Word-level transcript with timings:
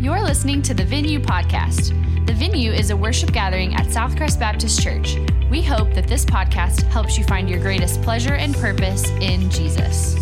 You're 0.00 0.22
listening 0.22 0.62
to 0.62 0.72
the 0.72 0.82
Venue 0.82 1.20
Podcast. 1.20 1.88
The 2.26 2.32
Venue 2.32 2.72
is 2.72 2.88
a 2.88 2.96
worship 2.96 3.32
gathering 3.32 3.74
at 3.74 3.84
Southcrest 3.88 4.40
Baptist 4.40 4.82
Church. 4.82 5.18
We 5.50 5.60
hope 5.60 5.92
that 5.92 6.08
this 6.08 6.24
podcast 6.24 6.84
helps 6.84 7.18
you 7.18 7.24
find 7.24 7.50
your 7.50 7.60
greatest 7.60 8.00
pleasure 8.00 8.32
and 8.32 8.54
purpose 8.54 9.10
in 9.20 9.50
Jesus. 9.50 10.16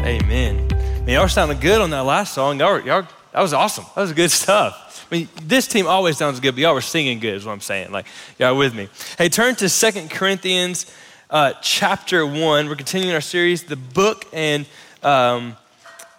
Amen. 0.00 0.68
Man, 0.68 1.08
y'all 1.08 1.28
sounding 1.28 1.60
good 1.60 1.80
on 1.80 1.88
that 1.88 2.00
last 2.00 2.34
song. 2.34 2.60
Y'all, 2.60 2.78
y'all, 2.80 3.08
that 3.32 3.40
was 3.40 3.54
awesome. 3.54 3.86
That 3.94 4.02
was 4.02 4.12
good 4.12 4.30
stuff. 4.30 5.08
I 5.10 5.14
mean, 5.14 5.30
this 5.44 5.66
team 5.66 5.86
always 5.86 6.18
sounds 6.18 6.40
good, 6.40 6.54
but 6.54 6.60
y'all 6.60 6.74
were 6.74 6.82
singing 6.82 7.20
good, 7.20 7.36
is 7.36 7.46
what 7.46 7.52
I'm 7.52 7.62
saying. 7.62 7.90
Like, 7.90 8.04
y'all 8.38 8.54
with 8.54 8.74
me. 8.74 8.90
Hey, 9.16 9.30
turn 9.30 9.54
to 9.54 9.70
Second 9.70 10.10
Corinthians 10.10 10.94
uh, 11.30 11.54
chapter 11.62 12.26
1. 12.26 12.68
We're 12.68 12.76
continuing 12.76 13.14
our 13.14 13.22
series, 13.22 13.64
the 13.64 13.76
book, 13.76 14.26
and 14.34 14.66
um, 15.02 15.56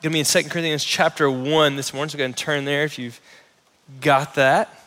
going 0.03 0.11
to 0.11 0.15
be 0.15 0.19
in 0.19 0.25
Second 0.25 0.49
Corinthians 0.49 0.83
chapter 0.83 1.31
1 1.31 1.77
this 1.77 1.93
morning. 1.93 2.09
So 2.09 2.17
go 2.17 2.23
ahead 2.23 2.31
and 2.31 2.35
turn 2.35 2.65
there 2.65 2.83
if 2.83 2.99
you've 2.99 3.21
got 4.01 4.35
that. 4.35 4.77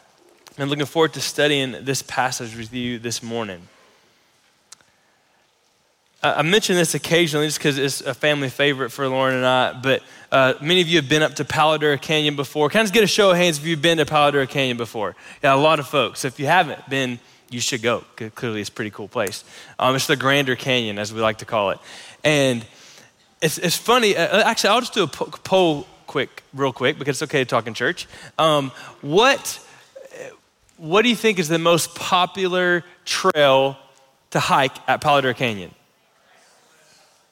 I'm 0.59 0.69
looking 0.69 0.85
forward 0.85 1.15
to 1.15 1.23
studying 1.23 1.87
this 1.87 2.03
passage 2.03 2.55
with 2.55 2.71
you 2.75 2.99
this 2.99 3.23
morning. 3.23 3.63
I 6.23 6.43
mention 6.43 6.77
this 6.77 6.95
occasionally 6.95 7.47
just 7.47 7.59
because 7.59 7.79
it's 7.79 8.03
a 8.03 8.13
family 8.13 8.51
favorite 8.51 8.91
for 8.91 9.09
Lauren 9.09 9.37
and 9.37 9.47
I, 9.47 9.73
but 9.73 10.03
uh, 10.31 10.53
many 10.61 10.83
of 10.83 10.89
you 10.89 10.97
have 10.97 11.09
been 11.09 11.23
up 11.23 11.33
to 11.37 11.47
Palo 11.47 11.79
Duro 11.79 11.97
Canyon 11.97 12.37
before. 12.37 12.69
Can 12.69 12.81
I 12.81 12.83
just 12.83 12.93
get 12.93 13.03
a 13.03 13.07
show 13.07 13.31
of 13.31 13.39
hands 13.39 13.57
if 13.57 13.65
you've 13.65 13.81
been 13.81 13.97
to 13.97 14.05
Palo 14.05 14.33
Duro 14.33 14.47
Canyon 14.47 14.77
before? 14.77 15.17
Yeah, 15.43 15.55
a 15.55 15.57
lot 15.57 15.79
of 15.79 15.89
folks. 15.89 16.27
If 16.27 16.39
you 16.39 16.45
haven't 16.45 16.91
been, 16.91 17.21
you 17.49 17.61
should 17.61 17.81
go. 17.81 18.05
Clearly, 18.35 18.61
it's 18.61 18.69
a 18.69 18.73
pretty 18.73 18.91
cool 18.91 19.09
place. 19.09 19.45
Um, 19.79 19.97
it's 19.97 20.09
the 20.09 20.17
Grander 20.17 20.57
Canyon, 20.57 20.99
as 20.99 21.11
we 21.11 21.23
like 21.23 21.39
to 21.39 21.47
call 21.47 21.71
it. 21.71 21.79
And 22.23 22.67
it's, 23.41 23.59
it's 23.59 23.77
funny. 23.77 24.17
Uh, 24.17 24.43
actually, 24.43 24.71
I'll 24.71 24.81
just 24.81 24.95
do 24.95 25.03
a 25.03 25.07
poll 25.07 25.87
quick, 26.07 26.43
real 26.55 26.73
quick, 26.73 26.99
because 26.99 27.21
it's 27.21 27.31
okay 27.31 27.41
to 27.41 27.45
talk 27.45 27.67
in 27.67 27.75
church. 27.75 28.07
Um, 28.39 28.71
what, 29.03 29.61
what 30.77 31.03
do 31.03 31.09
you 31.09 31.17
think 31.17 31.39
is 31.39 31.49
the 31.49 31.59
most 31.59 31.95
popular 31.95 32.85
trail 33.05 33.77
to 34.31 34.41
hike 34.41 34.77
at 34.89 35.01
Palo 35.01 35.21
Duro 35.21 35.35
Canyon? 35.35 35.73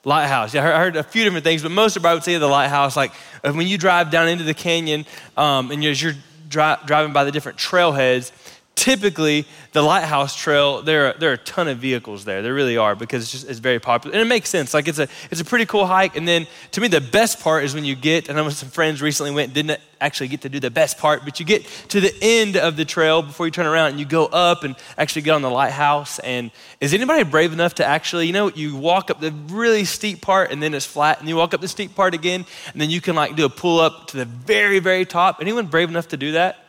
Lighthouse. 0.04 0.52
Yeah, 0.52 0.62
I 0.64 0.78
heard 0.78 0.96
a 0.96 1.02
few 1.02 1.24
different 1.24 1.44
things, 1.44 1.62
but 1.62 1.70
most 1.70 1.96
of 1.96 2.04
I 2.04 2.12
would 2.12 2.22
say 2.22 2.36
the 2.36 2.46
lighthouse. 2.46 2.96
Like 2.96 3.12
uh, 3.42 3.52
when 3.52 3.66
you 3.66 3.78
drive 3.78 4.10
down 4.10 4.28
into 4.28 4.44
the 4.44 4.52
canyon 4.54 5.06
um, 5.36 5.70
and 5.70 5.82
as 5.84 6.02
you're 6.02 6.12
dri- 6.48 6.76
driving 6.84 7.12
by 7.12 7.24
the 7.24 7.32
different 7.32 7.58
trailheads, 7.58 8.30
typically 8.74 9.46
the 9.72 9.82
lighthouse 9.82 10.36
trail 10.36 10.82
there 10.82 11.06
are, 11.06 11.12
there 11.14 11.30
are 11.30 11.34
a 11.34 11.38
ton 11.38 11.68
of 11.68 11.78
vehicles 11.78 12.24
there. 12.24 12.42
There 12.42 12.54
really 12.54 12.76
are 12.76 12.94
because 12.94 13.22
it's 13.22 13.32
just 13.32 13.48
it's 13.48 13.58
very 13.58 13.78
popular. 13.78 14.14
And 14.14 14.22
it 14.22 14.28
makes 14.28 14.50
sense. 14.50 14.74
Like 14.74 14.88
it's 14.88 14.98
a 14.98 15.08
it's 15.30 15.40
a 15.40 15.44
pretty 15.44 15.66
cool 15.66 15.86
hike. 15.86 16.16
And 16.16 16.26
then 16.26 16.46
to 16.72 16.80
me 16.80 16.88
the 16.88 17.00
best 17.00 17.40
part 17.40 17.64
is 17.64 17.74
when 17.74 17.84
you 17.84 17.94
get 17.94 18.28
and 18.28 18.38
i 18.38 18.42
know 18.42 18.50
some 18.50 18.68
friends 18.68 19.00
recently 19.00 19.32
went 19.32 19.54
didn't 19.54 19.80
actually 20.00 20.28
get 20.28 20.42
to 20.42 20.48
do 20.48 20.60
the 20.60 20.70
best 20.70 20.98
part 20.98 21.24
but 21.24 21.40
you 21.40 21.46
get 21.46 21.64
to 21.88 21.98
the 21.98 22.12
end 22.20 22.56
of 22.56 22.76
the 22.76 22.84
trail 22.84 23.22
before 23.22 23.46
you 23.46 23.50
turn 23.50 23.64
around 23.64 23.90
and 23.90 23.98
you 23.98 24.04
go 24.04 24.26
up 24.26 24.64
and 24.64 24.76
actually 24.98 25.22
get 25.22 25.32
on 25.32 25.42
the 25.42 25.50
lighthouse. 25.50 26.18
And 26.18 26.50
is 26.80 26.92
anybody 26.92 27.24
brave 27.24 27.52
enough 27.52 27.76
to 27.76 27.84
actually 27.84 28.26
you 28.26 28.32
know 28.32 28.50
you 28.50 28.76
walk 28.76 29.10
up 29.10 29.20
the 29.20 29.32
really 29.48 29.84
steep 29.84 30.20
part 30.20 30.50
and 30.50 30.62
then 30.62 30.74
it's 30.74 30.86
flat 30.86 31.20
and 31.20 31.28
you 31.28 31.36
walk 31.36 31.54
up 31.54 31.60
the 31.60 31.68
steep 31.68 31.94
part 31.94 32.14
again 32.14 32.44
and 32.72 32.80
then 32.80 32.90
you 32.90 33.00
can 33.00 33.14
like 33.14 33.36
do 33.36 33.44
a 33.44 33.50
pull 33.50 33.80
up 33.80 34.08
to 34.08 34.16
the 34.16 34.24
very 34.24 34.78
very 34.78 35.04
top? 35.04 35.38
Anyone 35.40 35.66
brave 35.66 35.88
enough 35.88 36.08
to 36.08 36.16
do 36.16 36.32
that 36.32 36.63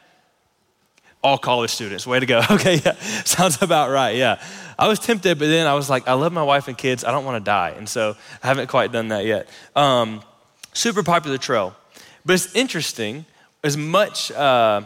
all 1.25 1.39
college 1.39 1.71
students. 1.71 2.05
Way 2.05 2.19
to 2.19 2.25
go. 2.25 2.41
Okay, 2.51 2.79
yeah, 2.85 2.93
sounds 3.25 3.61
about 3.61 3.89
right. 3.89 4.15
Yeah. 4.15 4.39
I 4.77 4.87
was 4.87 4.99
tempted, 4.99 5.39
but 5.39 5.47
then 5.47 5.67
I 5.67 5.73
was 5.73 5.89
like, 5.89 6.07
I 6.07 6.13
love 6.13 6.31
my 6.31 6.43
wife 6.43 6.67
and 6.67 6.77
kids. 6.77 7.03
I 7.03 7.11
don't 7.11 7.25
want 7.25 7.43
to 7.43 7.45
die. 7.45 7.73
And 7.75 7.89
so 7.89 8.15
I 8.43 8.47
haven't 8.47 8.67
quite 8.67 8.91
done 8.91 9.07
that 9.07 9.25
yet. 9.25 9.49
Um, 9.75 10.21
super 10.73 11.01
popular 11.01 11.37
trail. 11.37 11.75
But 12.25 12.33
it's 12.33 12.53
interesting, 12.55 13.25
as 13.63 13.75
much 13.75 14.31
uh, 14.31 14.81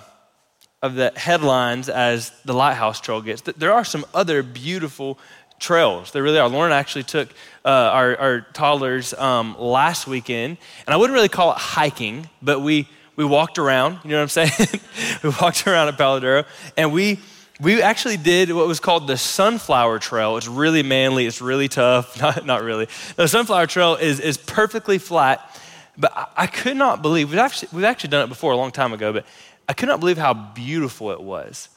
of 0.82 0.96
the 0.96 1.12
headlines 1.16 1.90
as 1.90 2.32
the 2.46 2.54
Lighthouse 2.54 3.02
Trail 3.02 3.22
gets, 3.22 3.42
there 3.42 3.74
are 3.74 3.84
some 3.84 4.06
other 4.14 4.42
beautiful 4.42 5.20
trails. 5.60 6.12
There 6.12 6.24
really 6.24 6.40
are. 6.40 6.48
Lauren 6.48 6.72
actually 6.72 7.04
took 7.04 7.30
uh, 7.66 7.70
our, 7.70 8.18
our, 8.18 8.42
toddlers 8.54 9.14
um, 9.14 9.56
last 9.60 10.08
weekend, 10.08 10.58
and 10.86 10.94
I 10.94 10.98
wouldn't 10.98 11.16
really 11.16 11.30
call 11.30 11.52
it 11.52 11.58
hiking, 11.58 12.30
but 12.42 12.62
we 12.62 12.88
we 13.20 13.26
walked 13.26 13.60
around, 13.60 14.00
you 14.06 14.12
know 14.12 14.24
what 14.24 14.38
I'm 14.38 14.48
saying? 14.48 14.82
we 15.24 15.30
walked 15.42 15.68
around 15.68 15.90
at 15.90 15.98
Palo 15.98 16.22
Duro, 16.22 16.46
and 16.78 16.94
we 16.94 17.20
we 17.60 17.82
actually 17.82 18.16
did 18.16 18.50
what 18.50 18.66
was 18.66 18.80
called 18.80 19.08
the 19.08 19.18
Sunflower 19.18 20.00
Trail. 20.00 20.38
It's 20.38 20.48
really 20.48 20.84
manly, 20.84 21.26
it's 21.26 21.42
really 21.42 21.68
tough. 21.68 22.18
Not, 22.22 22.46
not 22.46 22.64
really. 22.64 22.88
The 23.18 23.28
Sunflower 23.28 23.68
Trail 23.68 23.96
is, 23.96 24.22
is 24.22 24.38
perfectly 24.38 25.00
flat, 25.00 25.60
but 25.98 26.14
I, 26.16 26.28
I 26.38 26.48
could 26.48 26.78
not 26.78 27.02
believe, 27.02 27.30
we've 27.30 27.40
actually, 27.40 27.68
we've 27.74 27.84
actually 27.84 28.12
done 28.12 28.24
it 28.24 28.30
before 28.30 28.54
a 28.54 28.56
long 28.56 28.72
time 28.72 28.94
ago, 28.94 29.12
but 29.12 29.26
I 29.68 29.74
could 29.74 29.90
not 29.90 30.00
believe 30.00 30.18
how 30.18 30.34
beautiful 30.34 31.12
it 31.12 31.22
was 31.22 31.68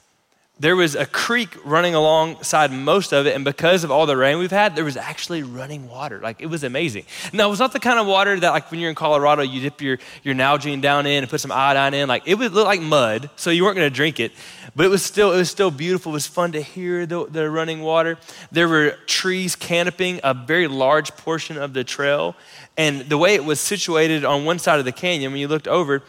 there 0.62 0.76
was 0.76 0.94
a 0.94 1.04
creek 1.04 1.56
running 1.64 1.92
alongside 1.92 2.70
most 2.70 3.12
of 3.12 3.26
it, 3.26 3.34
and 3.34 3.44
because 3.44 3.82
of 3.82 3.90
all 3.90 4.06
the 4.06 4.16
rain 4.16 4.38
we've 4.38 4.52
had, 4.52 4.76
there 4.76 4.84
was 4.84 4.96
actually 4.96 5.42
running 5.42 5.88
water. 5.88 6.20
Like 6.20 6.40
it 6.40 6.46
was 6.46 6.62
amazing. 6.62 7.04
Now 7.32 7.48
it 7.48 7.50
was 7.50 7.58
not 7.58 7.72
the 7.72 7.80
kind 7.80 7.98
of 7.98 8.06
water 8.06 8.38
that, 8.38 8.50
like 8.50 8.70
when 8.70 8.78
you're 8.78 8.88
in 8.88 8.94
Colorado, 8.94 9.42
you 9.42 9.60
dip 9.60 9.82
your 9.82 9.98
your 10.22 10.36
Nalgene 10.36 10.80
down 10.80 11.04
in 11.06 11.24
and 11.24 11.28
put 11.28 11.40
some 11.40 11.50
iodine 11.50 11.94
in. 11.94 12.08
Like 12.08 12.28
it 12.28 12.36
would 12.36 12.52
look 12.52 12.66
like 12.66 12.80
mud, 12.80 13.28
so 13.34 13.50
you 13.50 13.64
weren't 13.64 13.74
going 13.74 13.90
to 13.90 13.94
drink 13.94 14.20
it, 14.20 14.30
but 14.76 14.86
it 14.86 14.88
was 14.88 15.02
still 15.02 15.32
it 15.32 15.38
was 15.38 15.50
still 15.50 15.72
beautiful. 15.72 16.12
It 16.12 16.14
was 16.14 16.28
fun 16.28 16.52
to 16.52 16.62
hear 16.62 17.06
the, 17.06 17.26
the 17.26 17.50
running 17.50 17.80
water. 17.80 18.16
There 18.52 18.68
were 18.68 18.90
trees 19.06 19.56
canopying 19.56 20.20
a 20.22 20.32
very 20.32 20.68
large 20.68 21.16
portion 21.16 21.58
of 21.58 21.74
the 21.74 21.82
trail, 21.82 22.36
and 22.76 23.00
the 23.00 23.18
way 23.18 23.34
it 23.34 23.44
was 23.44 23.58
situated 23.58 24.24
on 24.24 24.44
one 24.44 24.60
side 24.60 24.78
of 24.78 24.84
the 24.84 24.92
canyon, 24.92 25.32
when 25.32 25.40
you 25.40 25.48
looked 25.48 25.66
over, 25.66 26.04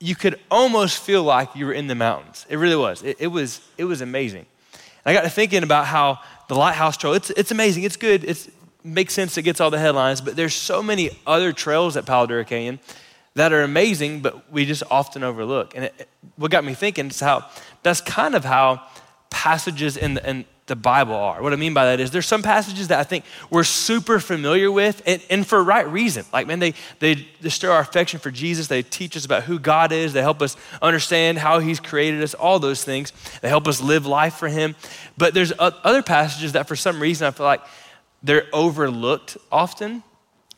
you 0.00 0.14
could 0.14 0.38
almost 0.50 0.98
feel 1.02 1.22
like 1.22 1.54
you 1.56 1.66
were 1.66 1.72
in 1.72 1.86
the 1.86 1.94
mountains. 1.94 2.46
It 2.48 2.56
really 2.56 2.76
was. 2.76 3.02
It, 3.02 3.16
it 3.20 3.26
was, 3.28 3.60
it 3.76 3.84
was 3.84 4.00
amazing. 4.00 4.46
And 5.04 5.10
I 5.10 5.12
got 5.14 5.22
to 5.22 5.30
thinking 5.30 5.62
about 5.62 5.86
how 5.86 6.20
the 6.48 6.54
Lighthouse 6.54 6.96
Trail, 6.96 7.14
it's, 7.14 7.30
it's 7.30 7.50
amazing, 7.50 7.82
it's 7.82 7.96
good, 7.96 8.24
it 8.24 8.48
makes 8.84 9.12
sense, 9.12 9.36
it 9.36 9.42
gets 9.42 9.60
all 9.60 9.70
the 9.70 9.78
headlines, 9.78 10.20
but 10.20 10.36
there's 10.36 10.54
so 10.54 10.82
many 10.82 11.10
other 11.26 11.52
trails 11.52 11.96
at 11.96 12.06
Palo 12.06 12.26
Duro 12.26 12.44
Canyon 12.44 12.78
that 13.34 13.52
are 13.52 13.62
amazing, 13.62 14.20
but 14.20 14.50
we 14.52 14.64
just 14.64 14.82
often 14.90 15.22
overlook. 15.22 15.74
And 15.74 15.84
it, 15.84 16.08
what 16.36 16.50
got 16.50 16.64
me 16.64 16.74
thinking 16.74 17.08
is 17.08 17.20
how 17.20 17.46
that's 17.82 18.00
kind 18.00 18.34
of 18.34 18.44
how 18.44 18.82
passages 19.30 19.96
in 19.96 20.14
the, 20.14 20.28
in 20.28 20.44
the 20.68 20.76
Bible 20.76 21.14
are. 21.14 21.42
What 21.42 21.52
I 21.52 21.56
mean 21.56 21.74
by 21.74 21.86
that 21.86 21.98
is 22.00 22.10
there's 22.10 22.26
some 22.26 22.42
passages 22.42 22.88
that 22.88 23.00
I 23.00 23.02
think 23.02 23.24
we're 23.50 23.64
super 23.64 24.20
familiar 24.20 24.70
with 24.70 25.02
and, 25.06 25.20
and 25.28 25.46
for 25.46 25.62
right 25.62 25.86
reason. 25.88 26.24
Like, 26.32 26.46
man, 26.46 26.60
they, 26.60 26.74
they, 27.00 27.26
stir 27.48 27.72
our 27.72 27.80
affection 27.80 28.20
for 28.20 28.30
Jesus. 28.30 28.68
They 28.68 28.82
teach 28.82 29.16
us 29.16 29.24
about 29.24 29.44
who 29.44 29.58
God 29.58 29.90
is. 29.90 30.12
They 30.12 30.22
help 30.22 30.40
us 30.42 30.56
understand 30.80 31.38
how 31.38 31.58
He's 31.58 31.80
created 31.80 32.22
us, 32.22 32.34
all 32.34 32.58
those 32.58 32.84
things. 32.84 33.12
They 33.40 33.48
help 33.48 33.66
us 33.66 33.80
live 33.80 34.06
life 34.06 34.34
for 34.34 34.48
Him. 34.48 34.76
But 35.16 35.34
there's 35.34 35.52
other 35.58 36.02
passages 36.02 36.52
that 36.52 36.68
for 36.68 36.76
some 36.76 37.00
reason 37.00 37.26
I 37.26 37.30
feel 37.30 37.46
like 37.46 37.62
they're 38.22 38.46
overlooked 38.52 39.36
often, 39.50 40.02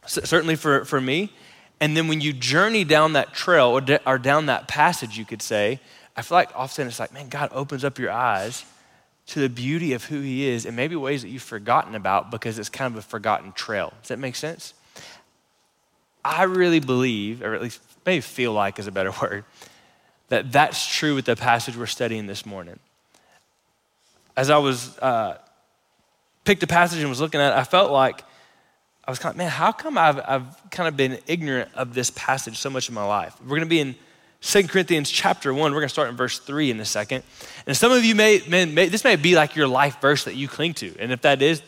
certainly 0.06 0.56
for, 0.56 0.84
for 0.84 1.00
me. 1.00 1.32
And 1.80 1.96
then 1.96 2.08
when 2.08 2.20
you 2.20 2.32
journey 2.32 2.84
down 2.84 3.14
that 3.14 3.32
trail 3.32 3.68
or, 3.68 3.98
or 4.06 4.18
down 4.18 4.46
that 4.46 4.68
passage, 4.68 5.16
you 5.16 5.24
could 5.24 5.40
say, 5.40 5.80
I 6.16 6.22
feel 6.22 6.36
like 6.36 6.50
often 6.54 6.88
it's 6.88 6.98
like, 6.98 7.14
man, 7.14 7.28
God 7.28 7.50
opens 7.52 7.84
up 7.84 7.98
your 7.98 8.10
eyes 8.10 8.64
to 9.30 9.40
the 9.40 9.48
beauty 9.48 9.92
of 9.92 10.04
who 10.04 10.20
he 10.20 10.48
is 10.48 10.66
and 10.66 10.74
maybe 10.74 10.96
ways 10.96 11.22
that 11.22 11.28
you've 11.28 11.42
forgotten 11.42 11.94
about 11.94 12.30
because 12.32 12.58
it's 12.58 12.68
kind 12.68 12.92
of 12.92 12.98
a 12.98 13.02
forgotten 13.02 13.52
trail. 13.52 13.92
Does 14.00 14.08
that 14.08 14.18
make 14.18 14.34
sense? 14.34 14.74
I 16.24 16.42
really 16.42 16.80
believe, 16.80 17.42
or 17.42 17.54
at 17.54 17.62
least 17.62 17.80
maybe 18.04 18.20
feel 18.20 18.52
like 18.52 18.78
is 18.78 18.88
a 18.88 18.92
better 18.92 19.12
word, 19.22 19.44
that 20.28 20.50
that's 20.50 20.86
true 20.86 21.14
with 21.14 21.26
the 21.26 21.36
passage 21.36 21.76
we're 21.76 21.86
studying 21.86 22.26
this 22.26 22.44
morning. 22.44 22.78
As 24.36 24.50
I 24.50 24.58
was 24.58 24.98
uh, 24.98 25.38
picked 26.44 26.62
a 26.64 26.66
passage 26.66 27.00
and 27.00 27.08
was 27.08 27.20
looking 27.20 27.40
at 27.40 27.52
it, 27.52 27.56
I 27.56 27.64
felt 27.64 27.92
like 27.92 28.24
I 29.04 29.12
was 29.12 29.20
kind 29.20 29.32
of, 29.32 29.36
man, 29.36 29.50
how 29.50 29.70
come 29.70 29.96
I've, 29.96 30.20
I've 30.26 30.70
kind 30.70 30.88
of 30.88 30.96
been 30.96 31.18
ignorant 31.28 31.70
of 31.74 31.94
this 31.94 32.10
passage 32.10 32.58
so 32.58 32.68
much 32.68 32.88
in 32.88 32.96
my 32.96 33.04
life? 33.04 33.40
We're 33.40 33.48
going 33.48 33.60
to 33.60 33.66
be 33.66 33.80
in 33.80 33.94
2 34.42 34.68
Corinthians 34.68 35.10
chapter 35.10 35.52
1, 35.52 35.72
we're 35.72 35.80
going 35.80 35.88
to 35.88 35.88
start 35.88 36.08
in 36.08 36.16
verse 36.16 36.38
3 36.38 36.70
in 36.70 36.80
a 36.80 36.84
second. 36.84 37.22
And 37.66 37.76
some 37.76 37.92
of 37.92 38.04
you 38.04 38.14
may, 38.14 38.42
may, 38.48 38.64
may, 38.64 38.88
this 38.88 39.04
may 39.04 39.16
be 39.16 39.34
like 39.34 39.54
your 39.54 39.68
life 39.68 40.00
verse 40.00 40.24
that 40.24 40.34
you 40.34 40.48
cling 40.48 40.74
to. 40.74 40.94
And 40.98 41.12
if 41.12 41.22
that 41.22 41.42
is, 41.42 41.62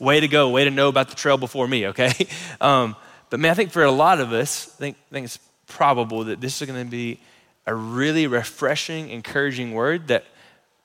way 0.00 0.18
to 0.18 0.26
go, 0.26 0.48
way 0.48 0.64
to 0.64 0.70
know 0.70 0.88
about 0.88 1.08
the 1.08 1.14
trail 1.14 1.38
before 1.38 1.68
me, 1.68 1.88
okay? 1.88 2.12
Um, 2.60 2.96
but 3.30 3.38
man, 3.38 3.52
I 3.52 3.54
think 3.54 3.70
for 3.70 3.84
a 3.84 3.90
lot 3.92 4.20
of 4.20 4.32
us, 4.32 4.66
I 4.66 4.78
think, 4.78 4.96
I 5.10 5.14
think 5.14 5.24
it's 5.24 5.38
probable 5.68 6.24
that 6.24 6.40
this 6.40 6.60
is 6.60 6.68
going 6.68 6.84
to 6.84 6.90
be 6.90 7.20
a 7.64 7.74
really 7.74 8.26
refreshing, 8.26 9.08
encouraging 9.08 9.72
word 9.72 10.08
that 10.08 10.24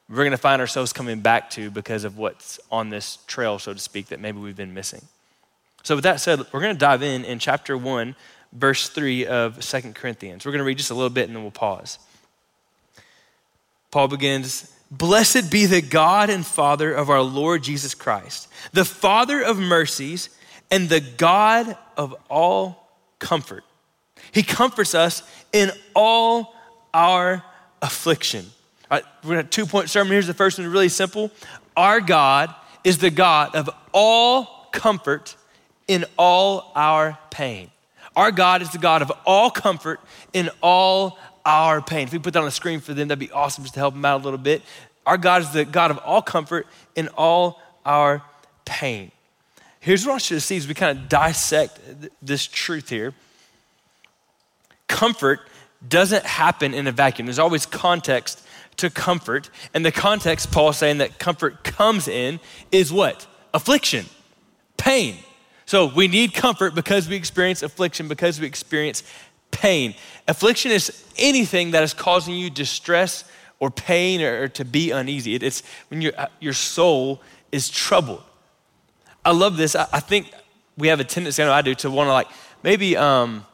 we're 0.08 0.18
going 0.18 0.32
to 0.32 0.38
find 0.38 0.62
ourselves 0.62 0.94
coming 0.94 1.22
back 1.22 1.50
to 1.52 1.72
because 1.72 2.04
of 2.04 2.18
what's 2.18 2.60
on 2.72 2.92
this 2.92 3.18
trail, 3.26 3.58
so 3.58 3.74
to 3.74 3.80
speak, 3.80 4.08
that 4.08 4.20
maybe 4.20 4.38
we've 4.38 4.56
been 4.56 4.74
missing. 4.74 5.02
So, 5.84 5.96
with 5.96 6.04
that 6.04 6.22
said, 6.22 6.40
we're 6.52 6.62
going 6.62 6.76
to 6.76 6.80
dive 6.80 7.02
in 7.02 7.26
in 7.26 7.40
chapter 7.40 7.78
1, 7.78 8.16
verse 8.54 8.90
3 8.90 9.28
of 9.28 9.64
Second 9.64 9.96
Corinthians. 9.96 10.46
We're 10.46 10.52
going 10.52 10.60
to 10.60 10.66
read 10.66 10.78
just 10.78 10.92
a 10.92 10.96
little 10.96 11.10
bit 11.10 11.28
and 11.28 11.36
then 11.36 11.44
we'll 11.44 11.52
pause. 11.52 12.00
Paul 13.92 14.08
begins 14.08 14.72
Blessed 14.92 15.52
be 15.52 15.66
the 15.66 15.82
God 15.82 16.30
and 16.30 16.46
Father 16.46 16.94
of 16.94 17.10
our 17.10 17.22
Lord 17.22 17.64
Jesus 17.64 17.96
Christ, 17.96 18.48
the 18.72 18.86
Father 18.86 19.42
of 19.42 19.58
mercies 19.58 20.30
and 20.70 20.90
the 20.90 21.02
God 21.02 21.76
of 21.98 22.16
all 22.30 22.90
comfort, 23.20 23.64
He 24.32 24.44
comforts 24.44 24.94
us 24.94 25.24
in 25.52 25.72
all 25.96 26.56
our 26.94 27.44
affliction. 27.82 28.46
All 28.90 28.98
right, 28.98 29.06
we're 29.24 29.36
going 29.36 29.46
to 29.46 29.50
two 29.50 29.66
point 29.66 29.90
sermon. 29.90 30.14
Here's 30.14 30.28
the 30.28 30.34
first 30.34 30.60
one, 30.60 30.68
really 30.68 30.90
simple. 30.90 31.32
Our 31.76 32.00
God 32.00 32.54
is 32.84 33.00
the 33.00 33.10
God 33.10 33.56
of 33.56 33.70
all 33.92 34.70
comfort 34.72 35.36
in 35.88 36.06
all 36.18 36.72
our 36.76 37.18
pain. 37.32 37.72
Our 38.16 38.32
God 38.32 38.62
is 38.62 38.72
the 38.72 38.78
God 38.78 39.02
of 39.02 39.12
all 39.26 39.50
comfort 39.50 40.00
in 40.34 40.50
all 40.62 41.20
our 41.46 41.82
pain. 41.82 42.08
If 42.08 42.14
we 42.14 42.20
put 42.20 42.34
that 42.34 42.40
on 42.40 42.46
the 42.46 42.52
screen 42.52 42.80
for 42.80 42.94
them, 42.94 43.08
that'd 43.08 43.20
be 43.20 43.32
awesome 43.32 43.64
just 43.64 43.74
to 43.76 43.80
help 43.80 43.94
them 43.94 44.06
out 44.06 44.22
a 44.22 44.24
little 44.24 44.40
bit. 44.40 44.62
Our 45.06 45.18
God 45.18 45.42
is 45.42 45.52
the 45.52 45.66
God 45.66 45.92
of 45.92 45.98
all 46.00 46.22
comfort 46.22 46.68
in 46.96 47.10
all 47.10 47.62
our 47.86 48.24
pain. 48.66 49.12
Here's 49.80 50.04
what 50.04 50.12
I 50.12 50.14
want 50.14 50.32
you 50.32 50.38
to 50.38 50.42
see 50.42 50.58
as 50.58 50.68
we 50.68 50.74
kind 50.74 50.98
of 50.98 51.10
dissect 51.10 51.80
this 52.22 52.48
truth 52.48 52.90
here. 52.90 53.14
Comfort 54.88 55.42
doesn't 55.88 56.26
happen 56.26 56.74
in 56.74 56.88
a 56.88 56.92
vacuum. 56.92 57.28
There's 57.28 57.38
always 57.38 57.66
context 57.68 58.42
to 58.78 58.90
comfort. 58.90 59.50
And 59.74 59.86
the 59.86 59.92
context 59.92 60.52
Paul's 60.52 60.78
saying 60.78 60.98
that 60.98 61.20
comfort 61.20 61.64
comes 61.64 62.08
in 62.08 62.40
is 62.72 62.92
what? 62.92 63.28
Affliction, 63.54 64.06
pain. 64.78 65.18
So 65.66 65.88
we 65.88 66.08
need 66.08 66.34
comfort 66.34 66.76
because 66.76 67.10
we 67.10 67.16
experience 67.16 67.64
affliction, 67.64 68.08
because 68.08 68.40
we 68.40 68.46
experience 68.46 69.04
pain. 69.52 69.96
Affliction 70.28 70.72
is 70.72 71.04
anything 71.18 71.72
that 71.72 71.84
is 71.84 71.94
causing 71.94 72.36
you 72.36 72.50
distress 72.50 73.24
or 73.60 73.72
pain 73.72 74.22
or, 74.22 74.44
or 74.44 74.48
to 74.50 74.66
be 74.66 74.92
uneasy. 74.92 75.36
It, 75.36 75.44
it's 75.44 75.64
when 75.90 76.02
your, 76.02 76.14
your 76.40 76.54
soul 76.54 77.22
is 77.52 77.70
troubled. 77.70 78.22
I 79.24 79.32
love 79.32 79.58
this. 79.58 79.76
I, 79.76 79.88
I, 79.92 80.00
think 80.00 80.32
we 80.78 80.90
have 80.90 81.00
a 81.00 81.04
tendency, 81.04 81.42
I 81.42 81.46
know 81.48 81.54
I 81.54 81.62
do, 81.62 81.74
to 81.76 81.90
want 81.90 82.08
to 82.08 82.14
like 82.14 82.28
maybe 82.62 82.96
um, 82.96 83.46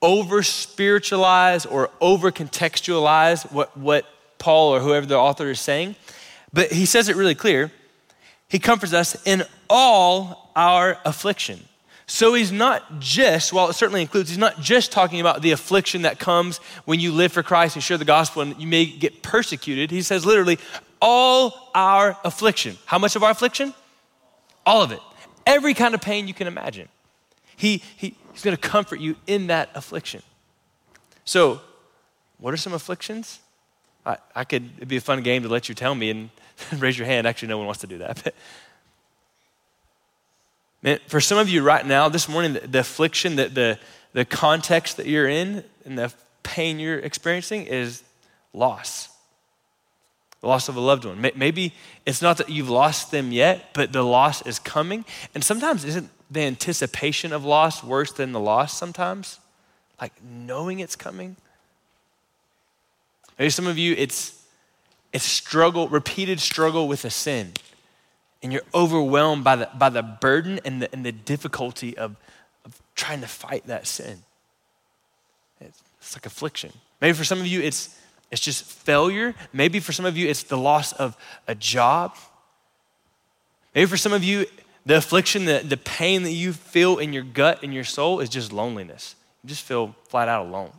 over 0.00 0.42
spiritualize 0.42 1.66
or 1.66 1.90
over 2.00 2.30
contextualize 2.30 3.50
what, 3.50 3.76
what 3.76 4.06
Paul 4.38 4.74
or 4.74 4.80
whoever 4.80 5.06
the 5.06 5.16
author 5.16 5.50
is 5.50 5.60
saying. 5.60 5.96
But 6.52 6.70
he 6.70 6.86
says 6.86 7.08
it 7.08 7.16
really 7.16 7.34
clear. 7.34 7.72
He 8.48 8.58
comforts 8.58 8.92
us 8.92 9.16
in 9.26 9.42
all 9.68 10.45
our 10.56 10.98
affliction. 11.04 11.60
So 12.08 12.34
he's 12.34 12.52
not 12.52 13.00
just, 13.00 13.52
while 13.52 13.68
it 13.68 13.74
certainly 13.74 14.00
includes, 14.00 14.28
he's 14.28 14.38
not 14.38 14.60
just 14.60 14.92
talking 14.92 15.20
about 15.20 15.42
the 15.42 15.50
affliction 15.50 16.02
that 16.02 16.18
comes 16.18 16.58
when 16.84 17.00
you 17.00 17.12
live 17.12 17.32
for 17.32 17.42
Christ 17.42 17.76
and 17.76 17.82
share 17.82 17.98
the 17.98 18.04
gospel 18.04 18.42
and 18.42 18.58
you 18.60 18.66
may 18.66 18.86
get 18.86 19.22
persecuted. 19.22 19.90
He 19.90 20.02
says 20.02 20.24
literally, 20.24 20.58
all 21.02 21.70
our 21.74 22.16
affliction. 22.24 22.78
How 22.86 22.98
much 22.98 23.16
of 23.16 23.22
our 23.24 23.30
affliction? 23.30 23.74
All 24.64 24.82
of 24.82 24.92
it. 24.92 25.00
Every 25.44 25.74
kind 25.74 25.94
of 25.94 26.00
pain 26.00 26.28
you 26.28 26.34
can 26.34 26.46
imagine. 26.46 26.88
He, 27.56 27.82
he, 27.96 28.14
he's 28.32 28.42
going 28.42 28.56
to 28.56 28.60
comfort 28.60 29.00
you 29.00 29.16
in 29.26 29.48
that 29.48 29.70
affliction. 29.74 30.22
So, 31.24 31.60
what 32.38 32.54
are 32.54 32.56
some 32.56 32.72
afflictions? 32.72 33.40
I, 34.04 34.18
I 34.34 34.44
could, 34.44 34.70
it'd 34.76 34.88
be 34.88 34.96
a 34.96 35.00
fun 35.00 35.22
game 35.22 35.42
to 35.42 35.48
let 35.48 35.68
you 35.68 35.74
tell 35.74 35.94
me 35.94 36.10
and 36.10 36.30
raise 36.78 36.96
your 36.96 37.06
hand. 37.06 37.26
Actually, 37.26 37.48
no 37.48 37.58
one 37.58 37.66
wants 37.66 37.80
to 37.80 37.86
do 37.88 37.98
that. 37.98 38.32
Man, 40.86 41.00
for 41.08 41.20
some 41.20 41.36
of 41.36 41.48
you 41.48 41.62
right 41.62 41.84
now, 41.84 42.08
this 42.08 42.28
morning, 42.28 42.52
the, 42.52 42.60
the 42.60 42.78
affliction, 42.78 43.34
the, 43.34 43.48
the, 43.48 43.78
the 44.12 44.24
context 44.24 44.98
that 44.98 45.06
you're 45.06 45.28
in, 45.28 45.64
and 45.84 45.98
the 45.98 46.14
pain 46.44 46.78
you're 46.78 47.00
experiencing 47.00 47.66
is 47.66 48.04
loss. 48.52 49.08
The 50.42 50.46
loss 50.46 50.68
of 50.68 50.76
a 50.76 50.80
loved 50.80 51.04
one. 51.04 51.20
Maybe 51.34 51.74
it's 52.06 52.22
not 52.22 52.36
that 52.36 52.50
you've 52.50 52.70
lost 52.70 53.10
them 53.10 53.32
yet, 53.32 53.74
but 53.74 53.92
the 53.92 54.04
loss 54.04 54.46
is 54.46 54.60
coming. 54.60 55.04
And 55.34 55.42
sometimes 55.42 55.84
isn't 55.84 56.08
the 56.30 56.42
anticipation 56.42 57.32
of 57.32 57.44
loss 57.44 57.82
worse 57.82 58.12
than 58.12 58.30
the 58.30 58.38
loss 58.38 58.72
sometimes? 58.78 59.40
Like 60.00 60.12
knowing 60.22 60.78
it's 60.78 60.94
coming? 60.94 61.34
Maybe 63.40 63.50
some 63.50 63.66
of 63.66 63.76
you, 63.76 63.96
it's, 63.98 64.40
it's 65.12 65.24
struggle, 65.24 65.88
repeated 65.88 66.38
struggle 66.38 66.86
with 66.86 67.04
a 67.04 67.10
sin 67.10 67.54
and 68.42 68.52
you're 68.52 68.62
overwhelmed 68.74 69.44
by 69.44 69.56
the, 69.56 69.68
by 69.76 69.88
the 69.88 70.02
burden 70.02 70.60
and 70.64 70.82
the, 70.82 70.92
and 70.92 71.04
the 71.04 71.12
difficulty 71.12 71.96
of, 71.96 72.16
of 72.64 72.80
trying 72.94 73.20
to 73.20 73.26
fight 73.26 73.66
that 73.66 73.86
sin. 73.86 74.18
It's, 75.60 75.82
it's 76.00 76.16
like 76.16 76.26
affliction. 76.26 76.72
Maybe 77.00 77.14
for 77.14 77.24
some 77.24 77.40
of 77.40 77.46
you, 77.46 77.60
it's, 77.60 77.98
it's 78.30 78.40
just 78.40 78.64
failure. 78.64 79.34
Maybe 79.52 79.80
for 79.80 79.92
some 79.92 80.06
of 80.06 80.16
you, 80.16 80.28
it's 80.28 80.42
the 80.42 80.58
loss 80.58 80.92
of 80.92 81.16
a 81.48 81.54
job. 81.54 82.16
Maybe 83.74 83.86
for 83.86 83.96
some 83.96 84.12
of 84.12 84.24
you, 84.24 84.46
the 84.84 84.98
affliction, 84.98 85.44
the, 85.44 85.62
the 85.64 85.76
pain 85.76 86.22
that 86.22 86.32
you 86.32 86.52
feel 86.52 86.98
in 86.98 87.12
your 87.12 87.24
gut 87.24 87.62
and 87.62 87.74
your 87.74 87.84
soul 87.84 88.20
is 88.20 88.28
just 88.28 88.52
loneliness. 88.52 89.16
You 89.42 89.48
just 89.48 89.62
feel 89.62 89.94
flat 90.08 90.28
out 90.28 90.46
alone. 90.46 90.72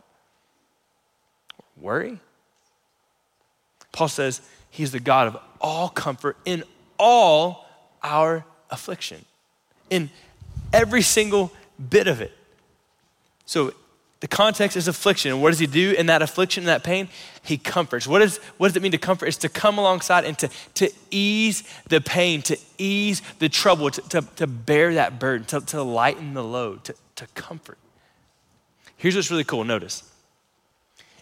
Worry. 1.76 2.18
Paul 3.92 4.08
says 4.08 4.40
he's 4.70 4.92
the 4.92 5.00
God 5.00 5.28
of 5.28 5.38
all 5.60 5.88
comfort 5.88 6.36
in 6.44 6.64
all 6.98 7.66
our 8.02 8.44
affliction, 8.70 9.24
in 9.90 10.10
every 10.72 11.02
single 11.02 11.52
bit 11.90 12.06
of 12.06 12.20
it. 12.20 12.32
So 13.46 13.72
the 14.20 14.28
context 14.28 14.76
is 14.76 14.88
affliction. 14.88 15.30
And 15.30 15.40
what 15.40 15.50
does 15.50 15.58
he 15.58 15.66
do 15.66 15.92
in 15.92 16.06
that 16.06 16.22
affliction, 16.22 16.64
in 16.64 16.66
that 16.66 16.82
pain? 16.82 17.08
He 17.42 17.56
comforts. 17.56 18.06
What, 18.06 18.20
is, 18.20 18.38
what 18.56 18.68
does 18.68 18.76
it 18.76 18.82
mean 18.82 18.92
to 18.92 18.98
comfort? 18.98 19.26
It's 19.26 19.36
to 19.38 19.48
come 19.48 19.78
alongside 19.78 20.24
and 20.24 20.36
to, 20.38 20.50
to 20.74 20.90
ease 21.10 21.62
the 21.88 22.00
pain, 22.00 22.42
to 22.42 22.58
ease 22.78 23.22
the 23.38 23.48
trouble, 23.48 23.90
to, 23.90 24.00
to, 24.08 24.22
to 24.36 24.46
bear 24.46 24.94
that 24.94 25.20
burden, 25.20 25.46
to, 25.46 25.60
to 25.60 25.82
lighten 25.82 26.34
the 26.34 26.42
load, 26.42 26.84
to, 26.84 26.94
to 27.16 27.26
comfort. 27.28 27.78
Here's 28.96 29.14
what's 29.14 29.30
really 29.30 29.44
cool 29.44 29.64
notice 29.64 30.02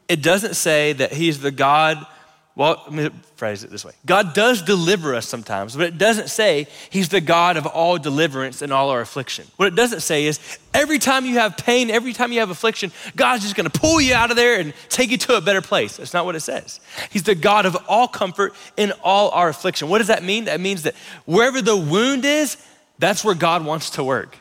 it 0.08 0.22
doesn't 0.22 0.54
say 0.54 0.92
that 0.94 1.12
he's 1.12 1.40
the 1.40 1.50
God 1.50 2.06
well, 2.56 2.82
let 2.86 2.92
me 2.94 3.10
phrase 3.36 3.64
it 3.64 3.70
this 3.70 3.84
way 3.84 3.92
God 4.06 4.32
does 4.32 4.62
deliver 4.62 5.14
us 5.14 5.28
sometimes, 5.28 5.76
but 5.76 5.86
it 5.86 5.98
doesn't 5.98 6.28
say 6.28 6.66
He's 6.88 7.10
the 7.10 7.20
God 7.20 7.58
of 7.58 7.66
all 7.66 7.98
deliverance 7.98 8.62
and 8.62 8.72
all 8.72 8.88
our 8.88 9.02
affliction. 9.02 9.46
What 9.56 9.68
it 9.68 9.74
doesn't 9.74 10.00
say 10.00 10.24
is 10.24 10.40
every 10.72 10.98
time 10.98 11.26
you 11.26 11.34
have 11.34 11.58
pain, 11.58 11.90
every 11.90 12.14
time 12.14 12.32
you 12.32 12.40
have 12.40 12.48
affliction, 12.48 12.92
God's 13.14 13.42
just 13.42 13.56
gonna 13.56 13.68
pull 13.68 14.00
you 14.00 14.14
out 14.14 14.30
of 14.30 14.36
there 14.36 14.58
and 14.58 14.72
take 14.88 15.10
you 15.10 15.18
to 15.18 15.36
a 15.36 15.40
better 15.42 15.60
place. 15.60 15.98
That's 15.98 16.14
not 16.14 16.24
what 16.24 16.34
it 16.34 16.40
says. 16.40 16.80
He's 17.10 17.24
the 17.24 17.34
God 17.34 17.66
of 17.66 17.76
all 17.88 18.08
comfort 18.08 18.54
in 18.78 18.92
all 19.04 19.30
our 19.30 19.50
affliction. 19.50 19.90
What 19.90 19.98
does 19.98 20.08
that 20.08 20.24
mean? 20.24 20.46
That 20.46 20.60
means 20.60 20.84
that 20.84 20.94
wherever 21.26 21.60
the 21.60 21.76
wound 21.76 22.24
is, 22.24 22.56
that's 22.98 23.22
where 23.22 23.34
God 23.34 23.66
wants 23.66 23.90
to 23.90 24.04
work. 24.04 24.38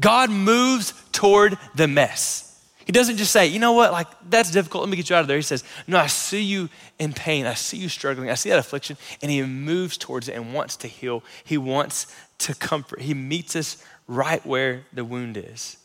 God 0.00 0.28
moves 0.28 0.92
toward 1.12 1.56
the 1.76 1.86
mess. 1.86 2.53
He 2.84 2.92
doesn't 2.92 3.16
just 3.16 3.32
say, 3.32 3.46
you 3.46 3.58
know 3.58 3.72
what, 3.72 3.92
like 3.92 4.08
that's 4.28 4.50
difficult, 4.50 4.82
let 4.82 4.90
me 4.90 4.96
get 4.96 5.08
you 5.08 5.16
out 5.16 5.22
of 5.22 5.26
there. 5.26 5.36
He 5.36 5.42
says, 5.42 5.64
no, 5.86 5.98
I 5.98 6.06
see 6.06 6.42
you 6.42 6.68
in 6.98 7.12
pain. 7.12 7.46
I 7.46 7.54
see 7.54 7.78
you 7.78 7.88
struggling. 7.88 8.30
I 8.30 8.34
see 8.34 8.50
that 8.50 8.58
affliction. 8.58 8.96
And 9.22 9.30
he 9.30 9.42
moves 9.42 9.96
towards 9.96 10.28
it 10.28 10.34
and 10.34 10.52
wants 10.52 10.76
to 10.78 10.88
heal. 10.88 11.22
He 11.44 11.56
wants 11.56 12.14
to 12.38 12.54
comfort. 12.54 13.00
He 13.00 13.14
meets 13.14 13.56
us 13.56 13.82
right 14.06 14.44
where 14.44 14.84
the 14.92 15.04
wound 15.04 15.36
is. 15.36 15.78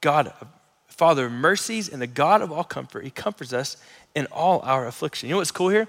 God, 0.00 0.32
Father 0.86 1.26
of 1.26 1.32
mercies 1.32 1.88
and 1.88 2.00
the 2.00 2.06
God 2.06 2.40
of 2.40 2.52
all 2.52 2.62
comfort, 2.62 3.04
he 3.04 3.10
comforts 3.10 3.52
us 3.52 3.76
in 4.14 4.26
all 4.26 4.60
our 4.60 4.86
affliction. 4.86 5.28
You 5.28 5.34
know 5.34 5.38
what's 5.38 5.50
cool 5.50 5.70
here? 5.70 5.88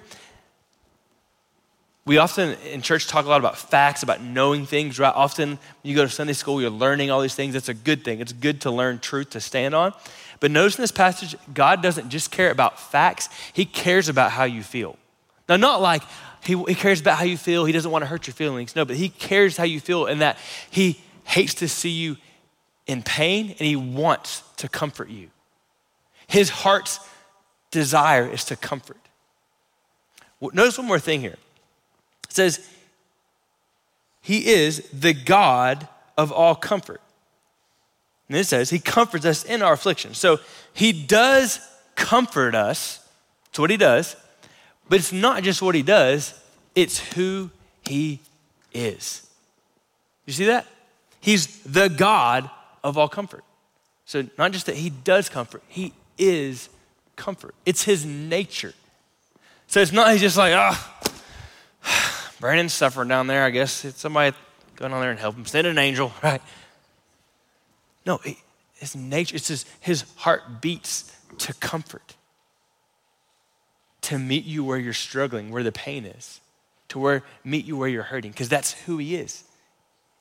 We 2.06 2.20
often 2.20 2.56
in 2.72 2.84
church 2.84 3.08
talk 3.08 3.26
a 3.26 3.30
lot 3.30 3.40
about 3.40 3.58
facts, 3.58 4.04
about 4.04 4.22
knowing 4.22 4.68
things, 4.68 5.00
right? 5.00 5.14
Often 5.14 5.50
when 5.50 5.60
you 5.84 5.96
go 5.96 6.04
to 6.04 6.10
Sunday 6.10 6.34
school, 6.34 6.62
you're 6.62 6.70
learning 6.70 7.10
all 7.10 7.20
these 7.20 7.34
things. 7.34 7.56
It's 7.56 7.70
a 7.70 7.74
good 7.74 8.04
thing. 8.04 8.20
It's 8.20 8.32
good 8.32 8.62
to 8.62 8.72
learn 8.72 9.00
truth 9.00 9.32
to 9.32 9.42
stand 9.42 9.74
on. 9.74 9.92
But 10.40 10.52
notice 10.52 10.78
in 10.78 10.84
this 10.84 10.92
passage, 10.92 11.36
God 11.52 11.82
doesn't 11.82 12.10
just 12.10 12.30
care 12.30 12.52
about 12.52 12.80
facts, 12.80 13.30
He 13.54 13.66
cares 13.66 14.08
about 14.08 14.32
how 14.32 14.44
you 14.44 14.62
feel. 14.62 14.98
Now, 15.50 15.58
not 15.58 15.82
like 15.82 16.04
he, 16.44 16.56
he 16.68 16.76
cares 16.76 17.02
about 17.02 17.18
how 17.18 17.24
you 17.24 17.38
feel, 17.38 17.66
He 17.66 17.72
doesn't 17.72 17.90
want 17.90 18.04
to 18.04 18.08
hurt 18.08 18.28
your 18.28 18.36
feelings. 18.36 18.76
No, 18.76 18.86
but 18.86 18.98
He 18.98 19.10
cares 19.10 19.58
how 19.58 19.64
you 19.64 19.80
feel 19.80 20.06
and 20.06 20.22
that 20.22 20.38
He 20.70 21.00
hates 21.24 21.56
to 21.56 21.68
see 21.68 21.90
you 21.90 22.18
in 22.86 23.02
pain 23.02 23.48
and 23.50 23.60
He 23.60 23.76
wants 23.76 24.44
to 24.58 24.70
comfort 24.70 25.10
you. 25.10 25.30
His 26.28 26.50
heart's 26.50 27.00
desire 27.72 28.28
is 28.28 28.46
to 28.46 28.56
comfort. 28.56 28.98
Notice 30.40 30.78
one 30.78 30.86
more 30.86 31.00
thing 31.00 31.22
here 31.22 31.38
says, 32.36 32.68
He 34.22 34.48
is 34.48 34.88
the 34.92 35.14
God 35.14 35.88
of 36.18 36.32
all 36.32 36.56
comfort. 36.56 37.02
And 38.28 38.38
it 38.38 38.46
says, 38.46 38.70
He 38.70 38.80
comforts 38.80 39.26
us 39.26 39.44
in 39.44 39.62
our 39.62 39.74
affliction. 39.74 40.14
So 40.14 40.40
He 40.74 40.92
does 40.92 41.60
comfort 41.96 42.56
us. 42.56 43.06
That's 43.46 43.60
what 43.60 43.70
He 43.70 43.78
does. 43.78 44.16
But 44.90 45.00
it's 45.00 45.12
not 45.12 45.44
just 45.44 45.62
what 45.62 45.76
He 45.76 45.82
does, 45.82 46.40
it's 46.76 47.00
who 47.14 47.50
He 47.84 48.20
is. 48.74 49.28
You 50.26 50.34
see 50.34 50.46
that? 50.46 50.66
He's 51.22 51.60
the 51.64 51.88
God 51.88 52.50
of 52.84 52.98
all 52.98 53.08
comfort. 53.08 53.44
So, 54.06 54.28
not 54.38 54.52
just 54.52 54.68
that 54.68 54.76
He 54.76 54.92
does 54.92 55.30
comfort, 55.30 55.64
He 55.68 55.94
is 56.18 56.70
comfort. 57.16 57.56
It's 57.66 57.84
His 57.84 58.06
nature. 58.06 58.74
So, 59.68 59.82
it's 59.82 59.92
not 59.92 60.12
He's 60.12 60.22
just 60.22 60.38
like, 60.38 60.54
ah, 60.56 60.96
oh, 61.02 62.15
Brandon's 62.46 62.74
suffering 62.74 63.08
down 63.08 63.26
there. 63.26 63.44
I 63.44 63.50
guess 63.50 63.84
it's 63.86 64.00
somebody 64.00 64.38
going 64.76 64.94
on 64.94 65.02
there 65.02 65.10
and 65.10 65.20
help 65.20 65.36
him. 65.36 65.48
Send 65.48 65.66
an 65.66 65.80
angel, 65.80 66.14
right? 66.24 66.44
No, 68.06 68.20
his 68.76 68.96
nature, 68.96 69.36
it's 69.36 69.48
his, 69.48 69.66
his 69.80 70.06
heart 70.18 70.62
beats 70.62 71.12
to 71.40 71.56
comfort, 71.56 72.14
to 74.02 74.20
meet 74.20 74.46
you 74.46 74.64
where 74.64 74.78
you're 74.78 74.94
struggling, 74.94 75.50
where 75.50 75.64
the 75.64 75.72
pain 75.72 76.06
is, 76.06 76.40
to 76.90 77.00
where 77.00 77.24
meet 77.44 77.66
you 77.66 77.78
where 77.78 77.90
you're 77.90 78.04
hurting, 78.04 78.30
because 78.30 78.48
that's 78.48 78.74
who 78.84 79.00
he 79.00 79.16
is. 79.16 79.44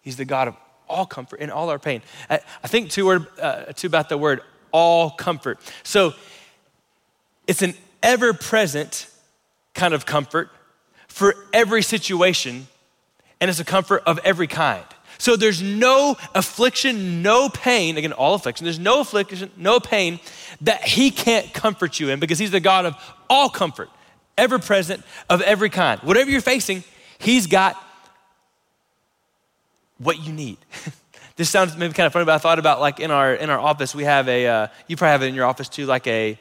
He's 0.01 0.17
the 0.17 0.25
God 0.25 0.49
of 0.49 0.57
all 0.89 1.05
comfort 1.05 1.41
and 1.41 1.53
all 1.53 1.69
our 1.69 1.79
pain. 1.79 2.01
I, 2.31 2.41
I 2.63 2.69
think 2.69 2.89
too, 2.89 3.05
word, 3.05 3.27
uh, 3.39 3.65
too 3.75 3.89
about 3.89 4.09
the 4.09 4.17
word 4.17 4.41
all 4.73 5.11
comfort. 5.11 5.59
So 5.83 6.15
it's 7.47 7.61
an 7.61 7.75
ever 8.03 8.33
present 8.33 9.09
kind 9.75 9.93
of 9.93 10.07
comfort 10.07 10.49
for 11.15 11.37
every 11.53 11.81
situation, 11.81 12.67
and 13.41 13.49
it's 13.49 13.61
a 13.61 13.65
comfort 13.65 14.03
of 14.05 14.19
every 14.25 14.49
kind. 14.49 14.85
So 15.17 15.37
there's 15.37 15.63
no 15.63 16.17
affliction, 16.35 17.23
no 17.23 17.49
pain, 17.49 17.97
again, 17.97 18.13
all 18.13 18.35
affliction, 18.35 18.65
there's 18.65 18.81
no 18.81 19.01
affliction, 19.01 19.49
no 19.57 19.79
pain 19.79 20.19
that 20.63 20.83
he 20.83 21.13
can't 21.13 21.55
comfort 21.55 22.01
you 22.01 22.11
in 22.11 22.19
because 22.19 22.41
he's 22.41 22.51
the 22.51 22.59
God 22.59 22.85
of 22.85 22.97
all 23.31 23.49
comfort, 23.49 23.91
ever 24.37 24.59
present, 24.59 25.05
of 25.31 25.41
every 25.43 25.71
kind. 25.71 26.01
Whatever 26.01 26.33
you're 26.33 26.41
facing, 26.41 26.83
he's 27.19 27.47
got 27.47 27.81
what 29.99 30.19
you 30.19 30.33
need. 30.33 30.59
this 31.37 31.49
sounds 31.49 31.77
maybe 31.77 31.95
kind 31.95 32.09
of 32.09 32.13
funny, 32.13 32.25
but 32.25 32.35
I 32.35 32.39
thought 32.39 32.59
about 32.59 32.81
like 32.81 32.99
in 32.99 33.13
our 33.13 33.37
in 33.37 33.51
our 33.51 33.61
office, 33.61 33.95
we 33.95 34.03
have 34.03 34.29
a 34.29 34.49
uh, 34.49 34.67
you 34.89 34.97
probably 34.97 35.13
have 35.13 35.23
it 35.23 35.27
in 35.27 35.37
your 35.37 35.47
office 35.47 35.69
too, 35.69 35.87
like 35.87 36.09
a 36.09 36.37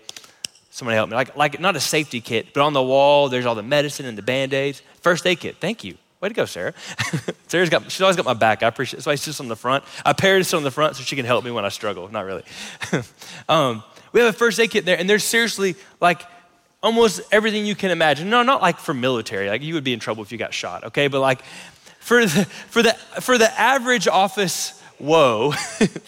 somebody 0.74 0.96
help 0.96 1.10
me, 1.10 1.16
like 1.16 1.36
like 1.36 1.60
not 1.60 1.76
a 1.76 1.80
safety 1.80 2.22
kit, 2.22 2.54
but 2.54 2.62
on 2.62 2.74
the 2.74 2.84
wall 2.84 3.30
there's 3.30 3.46
all 3.46 3.56
the 3.56 3.64
medicine 3.64 4.06
and 4.06 4.18
the 4.18 4.22
band 4.22 4.54
aids, 4.54 4.82
first 5.02 5.26
aid 5.26 5.40
kit. 5.40 5.58
Thank 5.60 5.84
you. 5.84 5.98
Way 6.20 6.30
to 6.30 6.36
go, 6.36 6.46
Sarah. 6.46 6.74
Sarah's 7.48 7.70
got, 7.70 7.92
she's 7.92 8.00
always 8.00 8.16
got 8.16 8.24
my 8.24 8.34
back. 8.34 8.64
I 8.64 8.68
appreciate 8.68 8.94
it. 8.94 9.04
That's 9.04 9.08
why 9.08 9.32
she 9.32 9.44
on 9.44 9.50
the 9.50 9.58
front. 9.58 9.84
I 10.06 10.14
paired 10.14 10.46
sit 10.46 10.56
on 10.56 10.64
the 10.64 10.72
front 10.72 10.96
so 10.96 11.04
she 11.04 11.18
can 11.18 11.26
help 11.26 11.44
me 11.44 11.52
when 11.52 11.66
I 11.66 11.70
struggle. 11.70 12.08
Not 12.08 12.24
really. 12.24 12.44
um, 13.50 13.84
we 14.14 14.22
have 14.22 14.30
a 14.30 14.38
first 14.38 14.58
aid 14.58 14.72
kit 14.72 14.86
there, 14.86 14.98
and 14.98 15.10
there's 15.10 15.26
seriously 15.26 15.76
like 16.00 16.22
almost 16.82 17.20
everything 17.30 17.66
you 17.66 17.76
can 17.76 17.92
imagine. 17.92 18.30
No, 18.30 18.42
not 18.42 18.62
like 18.62 18.80
for 18.80 18.94
military. 18.94 19.50
Like 19.50 19.64
you 19.64 19.74
would 19.74 19.84
be 19.84 19.92
in 19.92 20.00
trouble 20.00 20.24
if 20.24 20.32
you 20.32 20.38
got 20.38 20.54
shot, 20.54 20.86
okay? 20.86 21.10
But 21.10 21.20
like 21.20 21.42
for 22.00 22.26
the, 22.26 22.46
for 22.46 22.82
the, 22.82 22.94
for 23.20 23.38
the 23.38 23.52
average 23.60 24.08
office 24.08 24.82
whoa, 24.98 25.54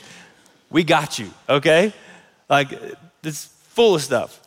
we 0.69 0.85
got 0.85 1.19
you, 1.19 1.29
okay? 1.49 1.93
Like 2.49 2.69
it's 3.21 3.45
full 3.45 3.95
of 3.95 4.01
stuff. 4.01 4.39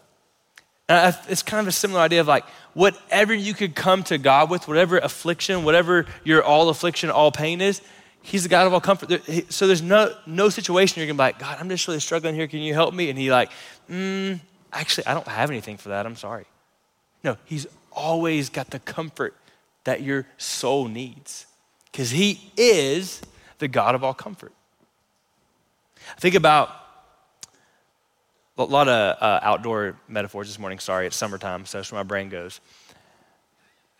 And 0.89 1.17
it's 1.29 1.43
kind 1.43 1.61
of 1.61 1.69
a 1.69 1.73
similar 1.73 2.01
idea 2.01 2.21
of 2.21 2.29
like, 2.29 2.45
whatever 2.75 3.35
you 3.35 3.55
could 3.55 3.75
come 3.75 4.03
to 4.05 4.19
God 4.19 4.51
with, 4.51 4.69
whatever 4.69 4.99
affliction, 4.99 5.65
whatever 5.65 6.07
your 6.25 6.43
all 6.43 6.69
affliction, 6.69 7.11
all 7.11 7.33
pain 7.33 7.61
is, 7.61 7.83
He's 8.21 8.43
the 8.43 8.49
God 8.49 8.67
of 8.67 8.75
all 8.75 8.81
comfort. 8.81 9.23
So 9.51 9.67
there's 9.67 9.81
no, 9.81 10.15
no 10.27 10.49
situation 10.49 11.01
you're 11.01 11.07
gonna 11.07 11.17
be 11.17 11.19
like, 11.19 11.39
God, 11.39 11.57
I'm 11.61 11.69
just 11.69 11.87
really 11.87 12.01
struggling 12.01 12.35
here. 12.35 12.47
Can 12.47 12.61
you 12.61 12.75
help 12.75 12.93
me? 12.93 13.11
And 13.11 13.19
He 13.19 13.31
like, 13.31 13.51
mm, 13.89 14.41
actually, 14.73 15.07
I 15.07 15.15
don't 15.15 15.27
have 15.29 15.51
anything 15.51 15.77
for 15.77 15.91
that. 15.91 16.05
I'm 16.05 16.17
sorry. 16.17 16.45
No, 17.25 17.37
He's 17.45 17.67
always 17.93 18.49
got 18.49 18.71
the 18.71 18.81
comfort 18.81 19.35
that 19.85 20.03
your 20.03 20.27
soul 20.37 20.89
needs 20.89 21.47
because 21.91 22.11
He 22.11 22.53
is 22.57 23.23
the 23.59 23.69
God 23.69 23.95
of 23.95 24.05
all 24.05 24.15
comfort. 24.15 24.53
Think 26.19 26.35
about 26.35 26.71
a 28.59 28.65
lot 28.65 28.89
of 28.89 29.23
uh, 29.23 29.41
outdoor 29.43 29.97
metaphors 30.09 30.49
this 30.49 30.59
morning. 30.59 30.79
Sorry, 30.79 31.07
it's 31.07 31.17
summertime, 31.17 31.65
so 31.65 31.79
that's 31.79 31.93
where 31.93 32.01
my 32.01 32.07
brain 32.07 32.29
goes. 32.29 32.61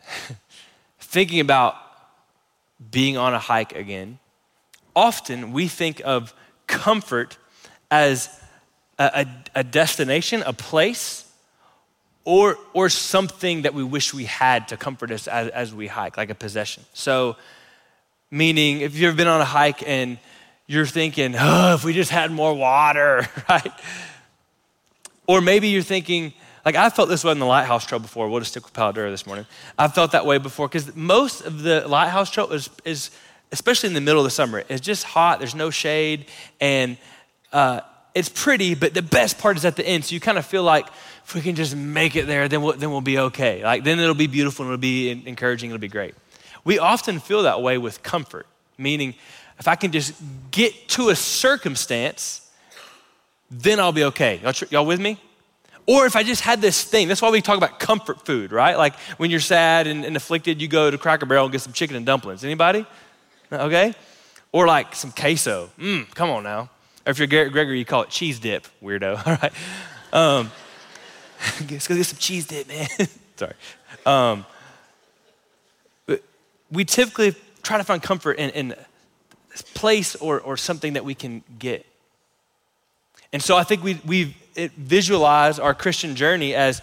Thinking 1.01 1.41
about 1.41 1.77
being 2.91 3.17
on 3.17 3.35
a 3.35 3.39
hike 3.39 3.75
again, 3.75 4.19
often 4.95 5.53
we 5.53 5.69
think 5.69 6.03
of 6.05 6.35
comfort 6.67 7.39
as 7.91 8.29
a, 8.99 9.27
a, 9.55 9.61
a 9.61 9.65
destination, 9.65 10.43
a 10.45 10.53
place, 10.53 11.25
or, 12.25 12.59
or 12.75 12.89
something 12.89 13.63
that 13.63 13.73
we 13.73 13.83
wish 13.83 14.13
we 14.13 14.25
had 14.25 14.69
to 14.69 14.77
comfort 14.77 15.11
us 15.11 15.27
as, 15.29 15.49
as 15.49 15.75
we 15.75 15.87
hike, 15.87 16.17
like 16.17 16.31
a 16.31 16.35
possession. 16.35 16.85
So, 16.93 17.37
meaning 18.31 18.83
if 18.83 18.95
you've 18.95 19.09
ever 19.09 19.17
been 19.17 19.29
on 19.29 19.41
a 19.41 19.47
hike 19.47 19.83
and 19.89 20.19
you're 20.67 20.85
thinking, 20.85 21.35
oh, 21.39 21.75
if 21.75 21.85
we 21.85 21.95
just 21.95 22.11
had 22.11 22.31
more 22.31 22.53
water, 22.53 23.27
right? 23.49 23.73
Or 25.29 25.43
maybe 25.43 25.69
you're 25.69 25.83
thinking, 25.83 26.33
like 26.65 26.75
I 26.75 26.89
felt 26.89 27.11
this 27.11 27.23
way 27.23 27.33
in 27.33 27.39
the 27.39 27.47
Lighthouse 27.47 27.87
Trail 27.87 28.01
before. 28.01 28.29
We'll 28.31 28.41
just 28.41 28.53
stick 28.53 28.65
with 28.65 28.73
Palo 28.73 28.93
Duro 28.93 29.11
this 29.11 29.27
morning. 29.27 29.47
I've 29.79 29.95
felt 29.95 30.13
that 30.13 30.25
way 30.25 30.39
before 30.39 30.69
because 30.69 30.97
most 30.97 31.43
of 31.43 31.63
the 31.63 31.87
Lighthouse 31.87 32.31
Trail 32.31 32.51
is, 32.51 32.71
is, 32.85 33.11
especially 33.53 33.89
in 33.89 33.95
the 33.95 34.01
middle 34.01 34.21
of 34.21 34.25
the 34.25 34.31
summer, 34.31 34.65
it's 34.71 34.81
just 34.81 35.05
hot. 35.05 35.39
There's 35.39 35.55
no 35.55 35.69
shade, 35.69 36.27
and 36.63 36.97
uh, 37.53 37.83
it's 38.15 38.31
pretty. 38.31 38.75
But 38.75 38.95
the 38.95 39.03
best 39.03 39.39
part 39.39 39.59
is 39.59 39.67
at 39.67 39.77
the 39.77 39.87
end. 39.87 40.07
So 40.07 40.15
you 40.15 40.21
kind 40.21 40.39
of 40.39 40.47
feel 40.47 40.63
like 40.63 40.89
if 41.27 41.35
we 41.35 41.43
can 41.43 41.55
just 41.55 41.77
make 41.77 42.17
it 42.17 42.27
there, 42.27 42.49
then 42.49 42.63
we'll, 42.63 42.73
then 42.73 42.91
we'll 42.91 43.03
be 43.03 43.19
okay. 43.19 43.63
Like 43.63 43.85
then 43.85 44.01
it'll 44.01 44.15
be 44.15 44.29
beautiful 44.29 44.65
and 44.65 44.73
it'll 44.73 44.81
be 44.81 45.11
encouraging. 45.11 45.69
It'll 45.69 45.79
be 45.79 45.89
great. 45.89 46.15
We 46.65 46.79
often 46.79 47.21
feel 47.21 47.43
that 47.43 47.61
way 47.61 47.77
with 47.77 48.03
comfort, 48.03 48.47
meaning 48.79 49.15
if 49.59 49.69
I 49.69 49.75
can 49.75 49.93
just 49.93 50.15
get 50.51 50.89
to 50.91 51.11
a 51.11 51.17
circumstance 51.17 52.48
then 53.51 53.81
I'll 53.81 53.93
be 53.93 54.05
okay. 54.05 54.41
Y'all, 54.43 54.55
y'all 54.71 54.87
with 54.87 55.01
me? 55.01 55.19
Or 55.87 56.05
if 56.05 56.17
I 56.17 56.23
just 56.23 56.43
had 56.43 56.61
this 56.61 56.85
thing, 56.85 57.09
that's 57.09 57.23
why 57.23 57.31
we 57.31 57.41
talk 57.41 57.57
about 57.57 57.81
comfort 57.81 58.27
food, 58.27 58.53
right? 58.53 58.77
Like 58.77 58.95
when 59.17 59.31
you're 59.31 59.41
sad 59.41 59.87
and, 59.87 60.05
and 60.05 60.17
afflicted, 60.17 60.61
you 60.61 60.69
go 60.69 60.91
to 60.91 60.99
Cracker 60.99 61.25
Barrel 61.25 61.45
and 61.47 61.53
get 61.53 61.63
some 61.63 61.73
chicken 61.73 61.97
and 61.97 62.05
dumplings. 62.05 62.45
Anybody? 62.45 62.85
Okay? 63.51 63.95
Or 64.53 64.67
like 64.67 64.95
some 64.95 65.13
queso. 65.13 65.71
Mmm, 65.79 66.15
come 66.15 66.29
on 66.29 66.43
now. 66.43 66.69
Or 67.07 67.11
if 67.11 67.19
you're 67.19 67.27
Garrett 67.27 67.53
Gregory, 67.53 67.79
you 67.79 67.87
call 67.87 68.03
it 68.03 68.11
cheese 68.11 68.39
dip, 68.39 68.67
weirdo. 68.83 69.17
All 69.27 69.39
right. 69.41 69.53
Um, 70.13 70.51
let's 71.71 71.89
go 71.89 71.97
get 71.97 72.05
some 72.05 72.19
cheese 72.19 72.47
dip, 72.47 72.69
man. 72.69 72.89
Sorry. 73.37 73.55
Um, 74.05 74.45
we 76.71 76.85
typically 76.85 77.35
try 77.63 77.79
to 77.79 77.85
find 77.85 78.03
comfort 78.03 78.39
in, 78.39 78.51
in 78.51 78.75
place 79.75 80.17
or, 80.17 80.41
or 80.41 80.57
something 80.57 80.95
that 80.95 81.05
we 81.05 81.15
can 81.15 81.43
get. 81.59 81.87
And 83.33 83.43
so 83.43 83.57
I 83.57 83.63
think 83.63 83.83
we, 83.83 84.01
we 84.07 84.35
visualize 84.77 85.59
our 85.59 85.75
Christian 85.75 86.17
journey 86.17 86.55
as 86.55 86.81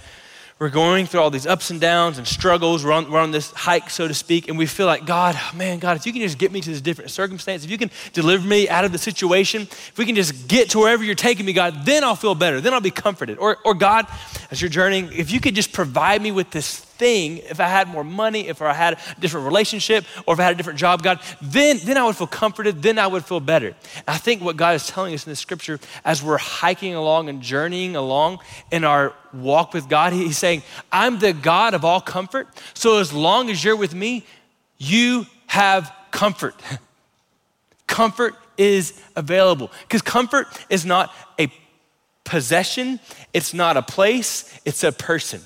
we're 0.58 0.70
going 0.70 1.06
through 1.06 1.20
all 1.20 1.30
these 1.30 1.46
ups 1.46 1.70
and 1.70 1.82
downs 1.82 2.18
and 2.18 2.26
struggles. 2.26 2.86
We're 2.86 2.94
on, 2.94 3.12
we're 3.12 3.20
on 3.20 3.32
this 3.32 3.52
hike, 3.52 3.90
so 3.90 4.08
to 4.08 4.14
speak, 4.14 4.48
and 4.48 4.58
we 4.58 4.66
feel 4.66 4.86
like, 4.86 5.06
God, 5.06 5.38
man, 5.54 5.80
God, 5.80 5.98
if 5.98 6.06
you 6.06 6.14
can 6.14 6.22
just 6.22 6.38
get 6.38 6.52
me 6.52 6.62
to 6.62 6.70
this 6.70 6.80
different 6.80 7.12
circumstance, 7.12 7.66
if 7.66 7.72
you 7.72 7.78
can 7.78 7.92
deliver 8.14 8.48
me 8.48 8.70
out 8.70 8.86
of 8.86 8.94
the 8.94 8.98
situation, 8.98 9.64
if 9.64 9.98
we 9.98 10.06
can 10.06 10.16
just 10.16 10.48
get 10.48 10.70
to 10.70 10.80
wherever 10.80 11.04
you're 11.04 11.14
taking 11.14 11.46
me, 11.46 11.52
God, 11.52 11.84
then 11.84 12.06
I'll 12.06 12.16
feel 12.16 12.36
better. 12.36 12.62
Then 12.62 12.74
I'll 12.74 12.80
be 12.80 12.92
comforted. 12.92 13.38
Or, 13.38 13.58
or 13.66 13.74
God, 13.74 14.08
as 14.50 14.62
you're 14.62 14.70
journeying, 14.70 15.12
if 15.12 15.30
you 15.30 15.42
could 15.42 15.56
just 15.56 15.74
provide 15.74 16.22
me 16.22 16.32
with 16.32 16.52
this 16.52 16.85
thing, 16.98 17.38
if 17.38 17.60
I 17.60 17.68
had 17.68 17.88
more 17.88 18.04
money, 18.04 18.48
if 18.48 18.62
I 18.62 18.74
had 18.74 18.94
a 18.94 19.20
different 19.20 19.46
relationship, 19.46 20.06
or 20.26 20.34
if 20.34 20.40
I 20.40 20.44
had 20.44 20.54
a 20.54 20.58
different 20.58 20.80
job, 20.80 21.04
God, 21.04 21.20
then, 21.42 21.80
then 21.84 21.98
I 21.98 22.04
would 22.06 22.16
feel 22.16 22.28
comforted, 22.28 22.82
then 22.82 22.98
I 22.98 23.08
would 23.08 23.26
feel 23.26 23.40
better. 23.40 23.68
And 23.68 24.08
I 24.08 24.18
think 24.18 24.42
what 24.42 24.58
God 24.58 24.76
is 24.76 24.88
telling 24.88 25.14
us 25.14 25.26
in 25.26 25.32
the 25.32 25.36
scripture 25.36 25.80
as 26.04 26.24
we're 26.24 26.38
hiking 26.38 26.96
along 26.96 27.30
and 27.30 27.42
journeying 27.42 27.96
along 27.96 28.40
in 28.72 28.84
our 28.84 29.14
walk 29.34 29.74
with 29.74 29.90
God, 29.90 30.14
He's 30.14 30.38
saying, 30.38 30.64
I'm 30.92 31.20
the 31.20 31.34
God 31.34 31.74
of 31.74 31.84
all 31.84 32.02
comfort. 32.02 32.48
So 32.74 33.00
as 33.00 33.14
long 33.14 33.50
as 33.50 33.64
you're 33.64 33.76
with 33.76 33.94
me, 33.94 34.26
you 34.78 35.26
have 35.48 35.94
comfort. 36.12 36.56
comfort 37.88 38.36
is 38.58 39.02
available 39.16 39.70
because 39.84 40.02
comfort 40.02 40.48
is 40.70 40.86
not 40.86 41.14
a 41.40 41.52
possession, 42.24 43.00
it's 43.34 43.54
not 43.54 43.78
a 43.78 43.82
place, 43.82 44.60
it's 44.66 44.84
a 44.84 44.92
person 44.92 45.42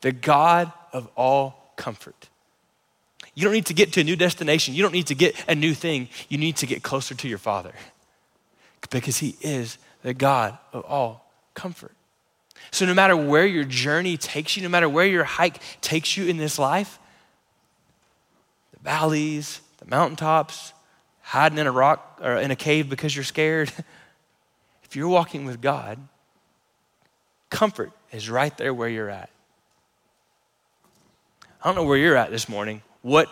the 0.00 0.12
God 0.12 0.72
of 0.92 1.08
all 1.16 1.72
comfort. 1.76 2.28
You 3.34 3.44
don't 3.44 3.52
need 3.52 3.66
to 3.66 3.74
get 3.74 3.92
to 3.94 4.00
a 4.00 4.04
new 4.04 4.16
destination. 4.16 4.74
You 4.74 4.82
don't 4.82 4.92
need 4.92 5.06
to 5.06 5.14
get 5.14 5.34
a 5.48 5.54
new 5.54 5.74
thing. 5.74 6.08
You 6.28 6.38
need 6.38 6.56
to 6.56 6.66
get 6.66 6.82
closer 6.82 7.14
to 7.14 7.28
your 7.28 7.38
Father 7.38 7.72
because 8.90 9.18
He 9.18 9.36
is 9.40 9.78
the 10.02 10.14
God 10.14 10.58
of 10.72 10.84
all 10.84 11.30
comfort. 11.54 11.92
So, 12.70 12.86
no 12.86 12.94
matter 12.94 13.16
where 13.16 13.46
your 13.46 13.64
journey 13.64 14.16
takes 14.16 14.56
you, 14.56 14.62
no 14.62 14.68
matter 14.68 14.88
where 14.88 15.06
your 15.06 15.24
hike 15.24 15.60
takes 15.80 16.16
you 16.16 16.26
in 16.26 16.36
this 16.36 16.58
life, 16.58 16.98
the 18.72 18.80
valleys, 18.80 19.60
the 19.78 19.86
mountaintops, 19.86 20.72
hiding 21.22 21.58
in 21.58 21.66
a 21.66 21.72
rock 21.72 22.18
or 22.22 22.36
in 22.36 22.50
a 22.50 22.56
cave 22.56 22.88
because 22.88 23.14
you're 23.14 23.24
scared, 23.24 23.72
if 24.84 24.94
you're 24.94 25.08
walking 25.08 25.46
with 25.46 25.60
God, 25.60 25.98
comfort 27.48 27.92
is 28.12 28.28
right 28.28 28.56
there 28.58 28.74
where 28.74 28.88
you're 28.88 29.10
at. 29.10 29.30
I 31.62 31.68
don't 31.68 31.74
know 31.74 31.84
where 31.84 31.98
you're 31.98 32.16
at 32.16 32.30
this 32.30 32.48
morning, 32.48 32.82
what 33.02 33.28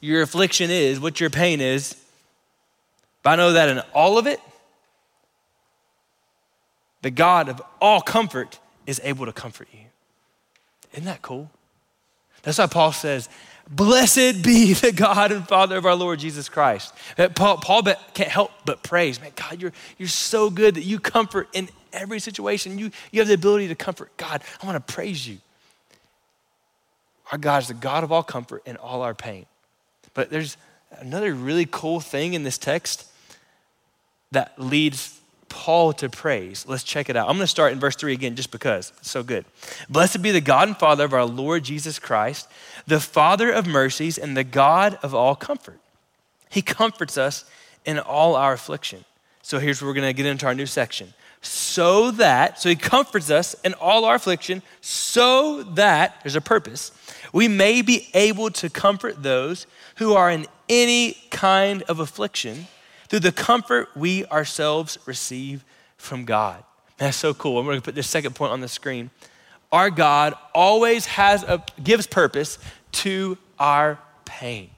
your 0.00 0.22
affliction 0.22 0.70
is, 0.70 1.00
what 1.00 1.20
your 1.20 1.30
pain 1.30 1.60
is, 1.60 1.96
but 3.22 3.30
I 3.30 3.36
know 3.36 3.52
that 3.52 3.68
in 3.68 3.80
all 3.92 4.18
of 4.18 4.26
it, 4.26 4.40
the 7.02 7.10
God 7.10 7.48
of 7.48 7.60
all 7.80 8.00
comfort 8.00 8.58
is 8.86 9.00
able 9.04 9.26
to 9.26 9.32
comfort 9.32 9.68
you. 9.72 9.80
Isn't 10.92 11.04
that 11.04 11.22
cool? 11.22 11.50
That's 12.42 12.58
why 12.58 12.66
Paul 12.66 12.92
says, 12.92 13.28
Blessed 13.70 14.42
be 14.42 14.72
the 14.72 14.90
God 14.90 15.30
and 15.30 15.46
Father 15.46 15.76
of 15.76 15.86
our 15.86 15.94
Lord 15.94 16.18
Jesus 16.18 16.48
Christ. 16.48 16.92
Paul, 17.36 17.58
Paul 17.58 17.82
can't 17.82 18.30
help 18.30 18.50
but 18.64 18.82
praise. 18.82 19.20
Man, 19.20 19.30
God, 19.36 19.62
you're, 19.62 19.72
you're 19.96 20.08
so 20.08 20.50
good 20.50 20.74
that 20.74 20.82
you 20.82 20.98
comfort 20.98 21.48
in 21.52 21.68
every 21.92 22.18
situation. 22.18 22.78
You, 22.78 22.90
you 23.12 23.20
have 23.20 23.28
the 23.28 23.34
ability 23.34 23.68
to 23.68 23.76
comfort. 23.76 24.16
God, 24.16 24.42
I 24.60 24.66
want 24.66 24.84
to 24.84 24.92
praise 24.92 25.26
you. 25.26 25.38
Our 27.32 27.38
God 27.38 27.62
is 27.62 27.68
the 27.68 27.74
God 27.74 28.04
of 28.04 28.12
all 28.12 28.22
comfort 28.22 28.62
and 28.66 28.76
all 28.78 29.02
our 29.02 29.14
pain. 29.14 29.46
But 30.14 30.30
there's 30.30 30.56
another 30.98 31.34
really 31.34 31.66
cool 31.70 32.00
thing 32.00 32.34
in 32.34 32.42
this 32.42 32.58
text 32.58 33.06
that 34.32 34.58
leads 34.58 35.20
Paul 35.48 35.92
to 35.94 36.08
praise. 36.08 36.64
Let's 36.66 36.84
check 36.84 37.10
it 37.10 37.16
out. 37.16 37.28
I'm 37.28 37.36
going 37.36 37.44
to 37.44 37.48
start 37.48 37.72
in 37.72 37.80
verse 37.80 37.96
3 37.96 38.12
again 38.12 38.36
just 38.36 38.50
because 38.50 38.92
it's 38.98 39.10
so 39.10 39.22
good. 39.22 39.44
Blessed 39.88 40.22
be 40.22 40.30
the 40.30 40.40
God 40.40 40.68
and 40.68 40.76
Father 40.76 41.04
of 41.04 41.12
our 41.12 41.24
Lord 41.24 41.64
Jesus 41.64 41.98
Christ, 41.98 42.48
the 42.86 43.00
Father 43.00 43.50
of 43.50 43.66
mercies 43.66 44.16
and 44.16 44.36
the 44.36 44.44
God 44.44 44.98
of 45.02 45.14
all 45.14 45.34
comfort. 45.34 45.78
He 46.48 46.62
comforts 46.62 47.18
us 47.18 47.44
in 47.84 47.98
all 47.98 48.36
our 48.36 48.52
affliction. 48.52 49.04
So 49.42 49.58
here's 49.58 49.80
where 49.80 49.88
we're 49.88 49.94
going 49.94 50.08
to 50.08 50.12
get 50.12 50.26
into 50.26 50.46
our 50.46 50.54
new 50.54 50.66
section. 50.66 51.12
So 51.42 52.10
that, 52.12 52.60
so 52.60 52.68
he 52.68 52.76
comforts 52.76 53.30
us 53.30 53.54
in 53.64 53.74
all 53.74 54.04
our 54.04 54.16
affliction, 54.16 54.62
so 54.80 55.62
that, 55.62 56.16
there's 56.22 56.36
a 56.36 56.40
purpose, 56.40 56.92
we 57.32 57.48
may 57.48 57.82
be 57.82 58.08
able 58.14 58.50
to 58.50 58.70
comfort 58.70 59.22
those 59.22 59.66
who 59.96 60.14
are 60.14 60.30
in 60.30 60.46
any 60.68 61.14
kind 61.30 61.82
of 61.84 62.00
affliction 62.00 62.66
through 63.08 63.20
the 63.20 63.32
comfort 63.32 63.88
we 63.96 64.24
ourselves 64.26 64.98
receive 65.06 65.64
from 65.96 66.24
God. 66.24 66.62
That's 66.96 67.16
so 67.16 67.34
cool. 67.34 67.58
I'm 67.58 67.64
going 67.64 67.78
to 67.78 67.82
put 67.82 67.94
this 67.94 68.08
second 68.08 68.34
point 68.34 68.52
on 68.52 68.60
the 68.60 68.68
screen. 68.68 69.10
Our 69.72 69.90
God 69.90 70.34
always 70.54 71.06
has 71.06 71.42
a 71.44 71.64
gives 71.82 72.06
purpose 72.06 72.58
to 72.92 73.38
our 73.58 73.98
pain. 74.24 74.70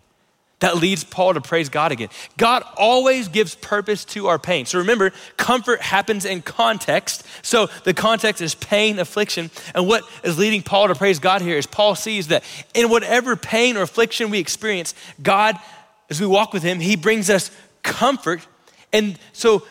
That 0.63 0.77
leads 0.77 1.03
Paul 1.03 1.35
to 1.35 1.41
praise 1.41 1.69
God 1.69 1.91
again. 1.91 2.09
God 2.37 2.63
always 2.77 3.27
gives 3.27 3.57
purpose 3.57 4.05
to 4.05 4.29
our 4.29 4.39
pain. 4.39 4.65
So 4.65 4.79
remember, 4.79 5.11
comfort 5.37 5.81
happens 5.81 6.25
in 6.25 6.41
context. 6.41 7.27
So 7.43 7.67
the 7.83 7.93
context 7.93 8.41
is 8.41 8.55
pain, 8.55 9.01
affliction. 9.01 9.51
And 9.75 9.89
what 9.89 10.05
is 10.23 10.39
leading 10.39 10.63
Paul 10.63 10.87
to 10.87 10.95
praise 10.95 11.19
God 11.19 11.43
here 11.43 11.59
is 11.59 11.67
Paul 11.67 11.97
sees 11.97 12.29
that 12.29 12.45
in 12.75 12.91
whatever 12.91 13.35
pain 13.35 13.77
or 13.77 13.83
affliction 13.83 14.31
we 14.31 14.39
experience, 14.39 14.95
God, 15.21 15.59
as 16.09 16.21
we 16.21 16.29
walk 16.29 16.53
with 16.53 16.63
Him, 16.63 16.79
He 16.79 16.95
brings 16.95 17.29
us 17.29 17.51
comfort. 17.83 18.47
And 18.93 19.19
so 19.33 19.65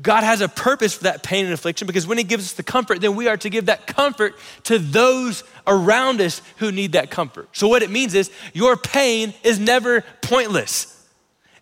God 0.00 0.24
has 0.24 0.40
a 0.40 0.48
purpose 0.48 0.94
for 0.94 1.04
that 1.04 1.22
pain 1.22 1.44
and 1.44 1.54
affliction 1.54 1.86
because 1.86 2.06
when 2.06 2.18
He 2.18 2.24
gives 2.24 2.44
us 2.44 2.52
the 2.52 2.62
comfort, 2.62 3.00
then 3.00 3.14
we 3.14 3.28
are 3.28 3.36
to 3.36 3.48
give 3.48 3.66
that 3.66 3.86
comfort 3.86 4.34
to 4.64 4.78
those 4.78 5.44
around 5.66 6.20
us 6.20 6.42
who 6.56 6.72
need 6.72 6.92
that 6.92 7.10
comfort. 7.10 7.48
So, 7.52 7.68
what 7.68 7.82
it 7.82 7.90
means 7.90 8.14
is 8.14 8.30
your 8.52 8.76
pain 8.76 9.34
is 9.44 9.58
never 9.58 10.02
pointless. 10.20 10.90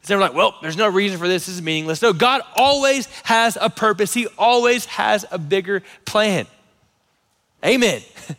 It's 0.01 0.09
never 0.09 0.21
like, 0.21 0.35
well, 0.35 0.57
there's 0.63 0.77
no 0.77 0.89
reason 0.89 1.19
for 1.19 1.29
this, 1.29 1.47
this 1.47 1.57
is 1.57 1.63
meaningless. 1.63 2.03
No, 2.03 2.13
God 2.13 2.43
always 2.57 3.07
has 3.25 3.59
a 3.61 3.69
purpose, 3.69 4.15
He 4.15 4.27
always 4.39 4.87
has 4.87 5.27
a 5.31 5.39
bigger 5.39 5.83
plan. 6.05 6.47
Amen. 7.65 8.01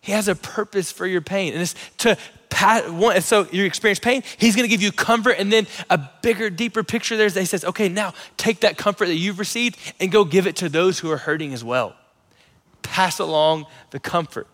He 0.00 0.12
has 0.12 0.26
a 0.26 0.34
purpose 0.34 0.90
for 0.90 1.06
your 1.06 1.20
pain, 1.20 1.52
and 1.52 1.60
it's 1.60 1.74
to 1.98 2.16
so 3.20 3.46
you 3.52 3.64
experience 3.64 3.98
pain, 3.98 4.22
he's 4.36 4.54
to 4.56 4.68
give 4.68 4.82
you 4.82 4.92
comfort 4.92 5.36
and 5.38 5.52
then 5.52 5.66
a 5.90 6.00
bigger, 6.22 6.50
deeper 6.50 6.82
picture 6.82 7.16
there. 7.16 7.28
He 7.28 7.44
says, 7.44 7.64
okay, 7.64 7.88
now 7.88 8.14
take 8.36 8.60
that 8.60 8.76
comfort 8.76 9.06
that 9.06 9.16
you've 9.16 9.38
received 9.38 9.78
and 10.00 10.10
go 10.10 10.24
give 10.24 10.46
it 10.46 10.56
to 10.56 10.68
those 10.68 10.98
who 10.98 11.10
are 11.10 11.18
hurting 11.18 11.52
as 11.52 11.62
well. 11.62 11.94
Pass 12.82 13.18
along 13.18 13.66
the 13.90 14.00
comfort. 14.00 14.46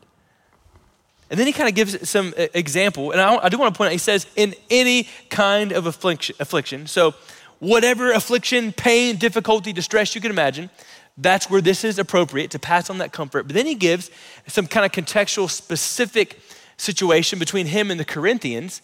And 1.30 1.40
then 1.40 1.46
he 1.46 1.52
kind 1.52 1.68
of 1.68 1.74
gives 1.74 2.08
some 2.08 2.34
example, 2.36 3.10
and 3.10 3.20
I, 3.20 3.36
I 3.36 3.48
do 3.48 3.58
want 3.58 3.74
to 3.74 3.78
point 3.78 3.88
out, 3.88 3.92
he 3.92 3.98
says, 3.98 4.26
in 4.36 4.54
any 4.70 5.08
kind 5.30 5.72
of 5.72 5.86
affliction, 5.86 6.36
affliction. 6.38 6.86
So 6.86 7.14
whatever 7.58 8.12
affliction, 8.12 8.72
pain, 8.72 9.16
difficulty, 9.16 9.72
distress 9.72 10.14
you 10.14 10.20
can 10.20 10.30
imagine, 10.30 10.68
that's 11.16 11.48
where 11.48 11.60
this 11.60 11.84
is 11.84 11.98
appropriate 11.98 12.50
to 12.50 12.58
pass 12.58 12.90
on 12.90 12.98
that 12.98 13.12
comfort. 13.12 13.44
But 13.44 13.54
then 13.54 13.66
he 13.66 13.74
gives 13.74 14.10
some 14.46 14.66
kind 14.66 14.84
of 14.84 14.92
contextual, 14.92 15.48
specific 15.48 16.40
situation 16.76 17.38
between 17.38 17.66
him 17.66 17.90
and 17.90 17.98
the 17.98 18.04
Corinthians 18.04 18.82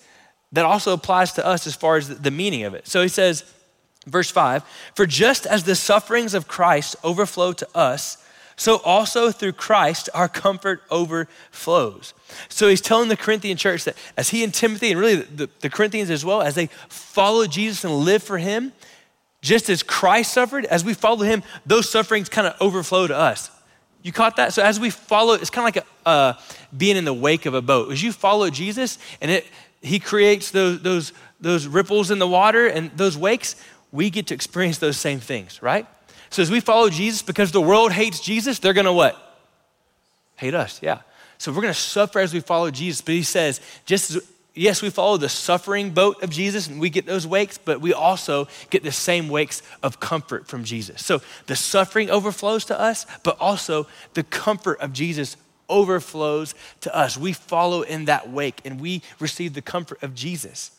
that 0.53 0.64
also 0.64 0.92
applies 0.92 1.33
to 1.33 1.46
us 1.46 1.66
as 1.66 1.74
far 1.74 1.96
as 1.96 2.09
the 2.09 2.31
meaning 2.31 2.64
of 2.64 2.74
it. 2.74 2.88
So 2.88 3.03
he 3.03 3.09
says, 3.09 3.44
verse 4.07 4.31
5 4.31 4.64
For 4.94 5.07
just 5.07 5.46
as 5.46 5.64
the 5.64 5.74
sufferings 5.74 6.35
of 6.35 6.48
Christ 6.48 6.96
overflow 7.05 7.53
to 7.53 7.68
us, 7.74 8.16
so 8.57 8.76
also 8.85 9.31
through 9.31 9.53
Christ 9.53 10.11
our 10.12 10.29
comfort 10.29 10.83
overflows. 10.90 12.12
So 12.50 12.68
he's 12.68 12.83
telling 12.83 13.09
the 13.09 13.16
Corinthian 13.16 13.57
church 13.57 13.85
that 13.85 13.96
as 14.18 14.31
he 14.31 14.44
and 14.44 14.53
Timothy, 14.53 14.90
and 14.90 15.00
really 15.00 15.16
the, 15.16 15.48
the 15.61 15.70
Corinthians 15.70 16.11
as 16.11 16.24
well, 16.24 16.42
as 16.42 16.57
they 16.57 16.66
follow 16.88 17.46
Jesus 17.46 17.85
and 17.85 17.94
live 17.94 18.22
for 18.22 18.37
him, 18.37 18.72
just 19.40 19.70
as 19.70 19.83
Christ 19.83 20.35
suffered, 20.35 20.66
as 20.66 20.85
we 20.85 20.92
follow 20.92 21.22
him, 21.22 21.42
those 21.64 21.88
sufferings 21.88 22.29
kind 22.29 22.46
of 22.46 22.55
overflow 22.61 23.07
to 23.07 23.16
us. 23.16 23.50
You 24.03 24.12
caught 24.12 24.37
that? 24.37 24.53
So 24.53 24.62
as 24.62 24.79
we 24.79 24.90
follow, 24.90 25.35
it's 25.35 25.50
kind 25.50 25.66
of 25.66 25.74
like 25.74 25.87
a, 26.05 26.09
uh, 26.09 26.33
being 26.76 26.96
in 26.96 27.04
the 27.04 27.14
wake 27.14 27.46
of 27.46 27.54
a 27.54 27.62
boat. 27.62 27.92
As 27.92 28.02
you 28.02 28.12
follow 28.12 28.50
Jesus 28.50 28.98
and 29.20 29.30
it, 29.30 29.46
he 29.83 29.98
creates 29.98 30.50
those, 30.50 30.83
those, 30.83 31.12
those 31.40 31.66
ripples 31.66 32.11
in 32.11 32.18
the 32.18 32.28
water 32.28 32.66
and 32.66 32.90
those 32.96 33.16
wakes, 33.16 33.56
we 33.92 34.11
get 34.11 34.28
to 34.28 34.35
experience 34.35 34.78
those 34.78 34.96
same 34.96 35.20
things, 35.20 35.62
right? 35.62 35.87
So 36.30 36.42
as 36.42 36.50
we 36.50 36.61
follow 36.61 36.90
Jesus, 36.90 37.22
because 37.22 37.50
the 37.50 37.61
world 37.61 37.92
hates 37.92 38.20
Jesus, 38.20 38.59
they're 38.59 38.72
gonna 38.72 38.92
what? 38.92 39.16
Hate 40.37 40.54
us, 40.54 40.80
yeah. 40.83 41.00
So 41.38 41.52
we're 41.52 41.62
gonna 41.62 41.74
suffer 41.74 42.20
as 42.20 42.33
we 42.33 42.40
follow 42.40 42.70
Jesus. 42.70 43.00
But 43.00 43.14
he 43.14 43.22
says, 43.22 43.61
just 43.85 44.11
as 44.11 44.22
yes, 44.54 44.83
we 44.83 44.90
follow 44.90 45.16
the 45.16 45.28
suffering 45.28 45.90
boat 45.90 46.22
of 46.22 46.30
Jesus 46.30 46.66
and 46.68 46.80
we 46.80 46.90
get 46.90 47.06
those 47.06 47.26
wakes, 47.26 47.59
but 47.59 47.80
we 47.80 47.92
also 47.92 48.48
get 48.70 48.83
the 48.83 48.92
same 48.92 49.28
wakes 49.28 49.62
of 49.83 50.00
comfort 50.00 50.46
from 50.46 50.64
Jesus. 50.64 51.04
So 51.04 51.22
the 51.46 51.56
suffering 51.56 52.11
overflows 52.11 52.64
to 52.66 52.78
us, 52.78 53.06
but 53.22 53.37
also 53.40 53.87
the 54.14 54.22
comfort 54.22 54.80
of 54.80 54.92
Jesus 54.92 55.37
overflows 55.70 56.54
to 56.83 56.94
us. 56.94 57.16
We 57.16 57.33
follow 57.33 57.83
in 57.83 58.04
that 58.06 58.28
wake 58.28 58.61
and 58.64 58.80
we 58.80 59.02
receive 59.18 59.54
the 59.54 59.62
comfort 59.62 60.02
of 60.02 60.14
Jesus. 60.14 60.72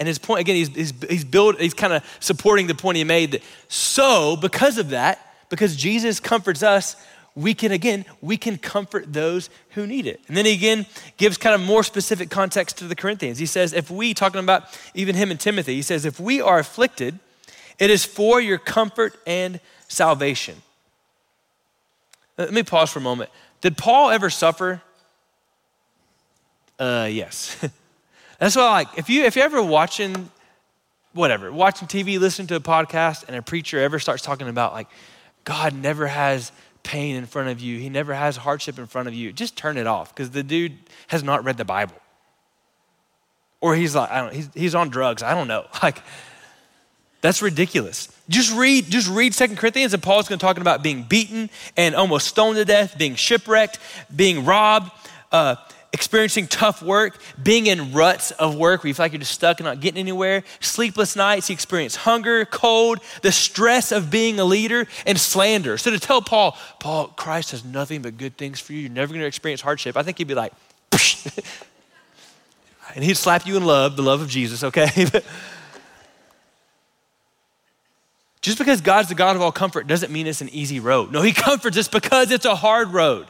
And 0.00 0.08
his 0.08 0.18
point, 0.18 0.40
again, 0.40 0.56
he's, 0.56 0.68
he's, 0.68 0.92
he's, 1.08 1.24
build, 1.24 1.60
he's 1.60 1.74
kind 1.74 1.92
of 1.92 2.04
supporting 2.18 2.66
the 2.66 2.74
point 2.74 2.96
he 2.96 3.04
made 3.04 3.30
that 3.32 3.42
so, 3.68 4.36
because 4.36 4.78
of 4.78 4.90
that, 4.90 5.34
because 5.50 5.76
Jesus 5.76 6.18
comforts 6.18 6.62
us, 6.62 6.96
we 7.36 7.54
can, 7.54 7.72
again, 7.72 8.04
we 8.20 8.36
can 8.36 8.58
comfort 8.58 9.12
those 9.12 9.50
who 9.70 9.86
need 9.86 10.06
it. 10.06 10.20
And 10.28 10.36
then 10.36 10.46
he 10.46 10.54
again 10.54 10.86
gives 11.16 11.36
kind 11.36 11.54
of 11.54 11.60
more 11.60 11.82
specific 11.82 12.30
context 12.30 12.78
to 12.78 12.84
the 12.86 12.94
Corinthians. 12.94 13.38
He 13.38 13.46
says, 13.46 13.72
if 13.72 13.90
we, 13.90 14.14
talking 14.14 14.40
about 14.40 14.64
even 14.94 15.14
him 15.14 15.30
and 15.30 15.38
Timothy, 15.38 15.74
he 15.74 15.82
says, 15.82 16.04
if 16.04 16.20
we 16.20 16.40
are 16.40 16.58
afflicted, 16.58 17.18
it 17.78 17.90
is 17.90 18.04
for 18.04 18.40
your 18.40 18.58
comfort 18.58 19.16
and 19.26 19.60
salvation. 19.88 20.62
Let 22.38 22.52
me 22.52 22.62
pause 22.62 22.90
for 22.90 22.98
a 22.98 23.02
moment. 23.02 23.30
Did 23.64 23.78
Paul 23.78 24.10
ever 24.10 24.28
suffer? 24.28 24.82
Uh, 26.78 27.08
yes. 27.10 27.56
That's 28.38 28.56
why, 28.56 28.70
like, 28.70 28.88
if 28.98 29.08
you 29.08 29.24
if 29.24 29.36
you're 29.36 29.44
ever 29.46 29.62
watching, 29.62 30.30
whatever, 31.14 31.50
watching 31.50 31.88
TV, 31.88 32.20
listening 32.20 32.46
to 32.48 32.56
a 32.56 32.60
podcast, 32.60 33.26
and 33.26 33.34
a 33.34 33.40
preacher 33.40 33.80
ever 33.80 33.98
starts 33.98 34.22
talking 34.22 34.50
about 34.50 34.74
like, 34.74 34.88
God 35.44 35.74
never 35.74 36.06
has 36.06 36.52
pain 36.82 37.16
in 37.16 37.24
front 37.24 37.48
of 37.48 37.58
you, 37.58 37.78
he 37.78 37.88
never 37.88 38.12
has 38.12 38.36
hardship 38.36 38.78
in 38.78 38.84
front 38.84 39.08
of 39.08 39.14
you, 39.14 39.32
just 39.32 39.56
turn 39.56 39.78
it 39.78 39.86
off 39.86 40.14
because 40.14 40.28
the 40.28 40.42
dude 40.42 40.76
has 41.06 41.22
not 41.22 41.42
read 41.42 41.56
the 41.56 41.64
Bible. 41.64 41.96
Or 43.62 43.74
he's 43.74 43.94
like, 43.94 44.10
I 44.10 44.20
don't, 44.20 44.34
he's, 44.34 44.50
he's 44.52 44.74
on 44.74 44.90
drugs. 44.90 45.22
I 45.22 45.32
don't 45.32 45.48
know. 45.48 45.66
Like, 45.82 46.02
that's 47.24 47.40
ridiculous. 47.40 48.10
Just 48.28 48.54
read, 48.54 48.90
just 48.90 49.08
read 49.08 49.32
Second 49.32 49.56
Corinthians, 49.56 49.94
and 49.94 50.02
Paul's 50.02 50.28
going 50.28 50.38
to 50.38 50.44
talking 50.44 50.60
about 50.60 50.82
being 50.82 51.04
beaten 51.04 51.48
and 51.74 51.94
almost 51.94 52.28
stoned 52.28 52.58
to 52.58 52.66
death, 52.66 52.98
being 52.98 53.14
shipwrecked, 53.14 53.78
being 54.14 54.44
robbed, 54.44 54.92
uh, 55.32 55.56
experiencing 55.94 56.46
tough 56.46 56.82
work, 56.82 57.16
being 57.42 57.66
in 57.66 57.94
ruts 57.94 58.30
of 58.32 58.56
work 58.56 58.84
where 58.84 58.88
you 58.88 58.94
feel 58.94 59.04
like 59.04 59.12
you're 59.12 59.20
just 59.20 59.32
stuck 59.32 59.58
and 59.58 59.64
not 59.64 59.80
getting 59.80 59.98
anywhere, 60.00 60.44
sleepless 60.60 61.16
nights, 61.16 61.46
he 61.46 61.54
experienced 61.54 61.96
hunger, 61.96 62.44
cold, 62.44 62.98
the 63.22 63.32
stress 63.32 63.90
of 63.90 64.10
being 64.10 64.38
a 64.38 64.44
leader, 64.44 64.86
and 65.06 65.18
slander. 65.18 65.78
So 65.78 65.90
to 65.92 65.98
tell 65.98 66.20
Paul, 66.20 66.58
Paul, 66.78 67.06
Christ 67.06 67.52
has 67.52 67.64
nothing 67.64 68.02
but 68.02 68.18
good 68.18 68.36
things 68.36 68.60
for 68.60 68.74
you, 68.74 68.80
you're 68.80 68.90
never 68.90 69.14
gonna 69.14 69.24
experience 69.24 69.62
hardship, 69.62 69.96
I 69.96 70.02
think 70.02 70.18
he'd 70.18 70.28
be 70.28 70.34
like, 70.34 70.52
and 72.94 73.02
he'd 73.02 73.16
slap 73.16 73.46
you 73.46 73.56
in 73.56 73.64
love, 73.64 73.96
the 73.96 74.02
love 74.02 74.20
of 74.20 74.28
Jesus, 74.28 74.62
okay? 74.62 75.06
Just 78.44 78.58
because 78.58 78.82
God's 78.82 79.08
the 79.08 79.14
God 79.14 79.36
of 79.36 79.40
all 79.42 79.50
comfort 79.50 79.86
doesn't 79.86 80.12
mean 80.12 80.26
it's 80.26 80.42
an 80.42 80.50
easy 80.50 80.78
road. 80.78 81.10
No, 81.10 81.22
He 81.22 81.32
comforts 81.48 81.78
us 81.78 81.88
because 81.88 82.30
it's 82.30 82.44
a 82.44 82.54
hard 82.54 82.92
road. 82.92 83.26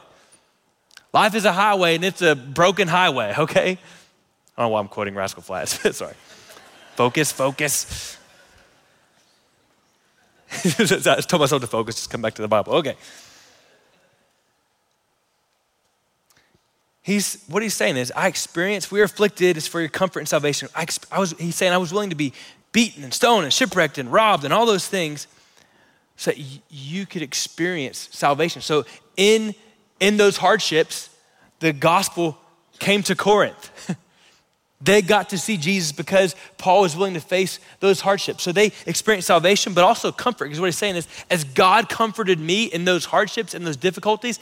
Life 1.13 1.35
is 1.35 1.45
a 1.45 1.53
highway 1.53 1.95
and 1.95 2.03
it's 2.03 2.21
a 2.21 2.35
broken 2.35 2.89
highway, 2.89 3.33
okay? 3.37 3.71
I 3.71 4.61
don't 4.61 4.65
know 4.65 4.69
why 4.73 4.81
I'm 4.81 4.89
quoting 4.89 5.15
Rascal 5.15 5.41
Flatts. 5.41 5.79
Sorry. 5.97 6.15
Focus, 6.97 7.31
focus. 7.31 8.17
I 10.51 11.21
told 11.21 11.39
myself 11.39 11.61
to 11.61 11.67
focus, 11.67 11.95
just 11.95 12.09
come 12.09 12.21
back 12.21 12.33
to 12.33 12.41
the 12.41 12.49
Bible. 12.49 12.73
Okay. 12.73 12.97
He's, 17.03 17.41
what 17.47 17.63
he's 17.63 17.73
saying 17.73 17.95
is, 17.95 18.11
I 18.17 18.27
experience, 18.27 18.91
we 18.91 18.99
are 18.99 19.05
afflicted, 19.05 19.55
it's 19.55 19.67
for 19.67 19.79
your 19.79 19.87
comfort 19.87 20.19
and 20.19 20.27
salvation. 20.27 20.67
I, 20.75 20.85
I 21.09 21.19
was, 21.19 21.31
he's 21.39 21.55
saying, 21.55 21.71
I 21.71 21.77
was 21.77 21.93
willing 21.93 22.09
to 22.09 22.17
be 22.17 22.33
beaten 22.75 23.05
and 23.05 23.13
stoned 23.13 23.45
and 23.45 23.53
shipwrecked 23.53 23.97
and 23.97 24.11
robbed 24.11 24.43
and 24.43 24.53
all 24.53 24.65
those 24.65 24.85
things 24.85 25.27
so 26.17 26.29
that 26.29 26.61
you 26.69 27.05
could 27.05 27.21
experience 27.21 28.09
salvation. 28.11 28.61
So 28.61 28.83
in, 29.15 29.55
in 30.01 30.17
those 30.17 30.35
hardships, 30.35 31.09
the 31.61 31.71
gospel 31.71 32.37
came 32.77 33.01
to 33.03 33.15
Corinth. 33.15 33.95
they 34.81 35.01
got 35.01 35.29
to 35.29 35.37
see 35.37 35.55
Jesus 35.55 35.93
because 35.93 36.35
Paul 36.57 36.81
was 36.81 36.97
willing 36.97 37.13
to 37.13 37.21
face 37.21 37.61
those 37.79 38.01
hardships. 38.01 38.43
So 38.43 38.51
they 38.51 38.73
experienced 38.85 39.27
salvation, 39.27 39.71
but 39.71 39.85
also 39.85 40.11
comfort. 40.11 40.47
Because 40.47 40.59
what 40.59 40.65
he's 40.65 40.77
saying 40.77 40.97
is, 40.97 41.07
as 41.31 41.45
God 41.45 41.87
comforted 41.87 42.41
me 42.41 42.65
in 42.65 42.83
those 42.83 43.05
hardships 43.05 43.53
and 43.53 43.65
those 43.65 43.77
difficulties, 43.77 44.37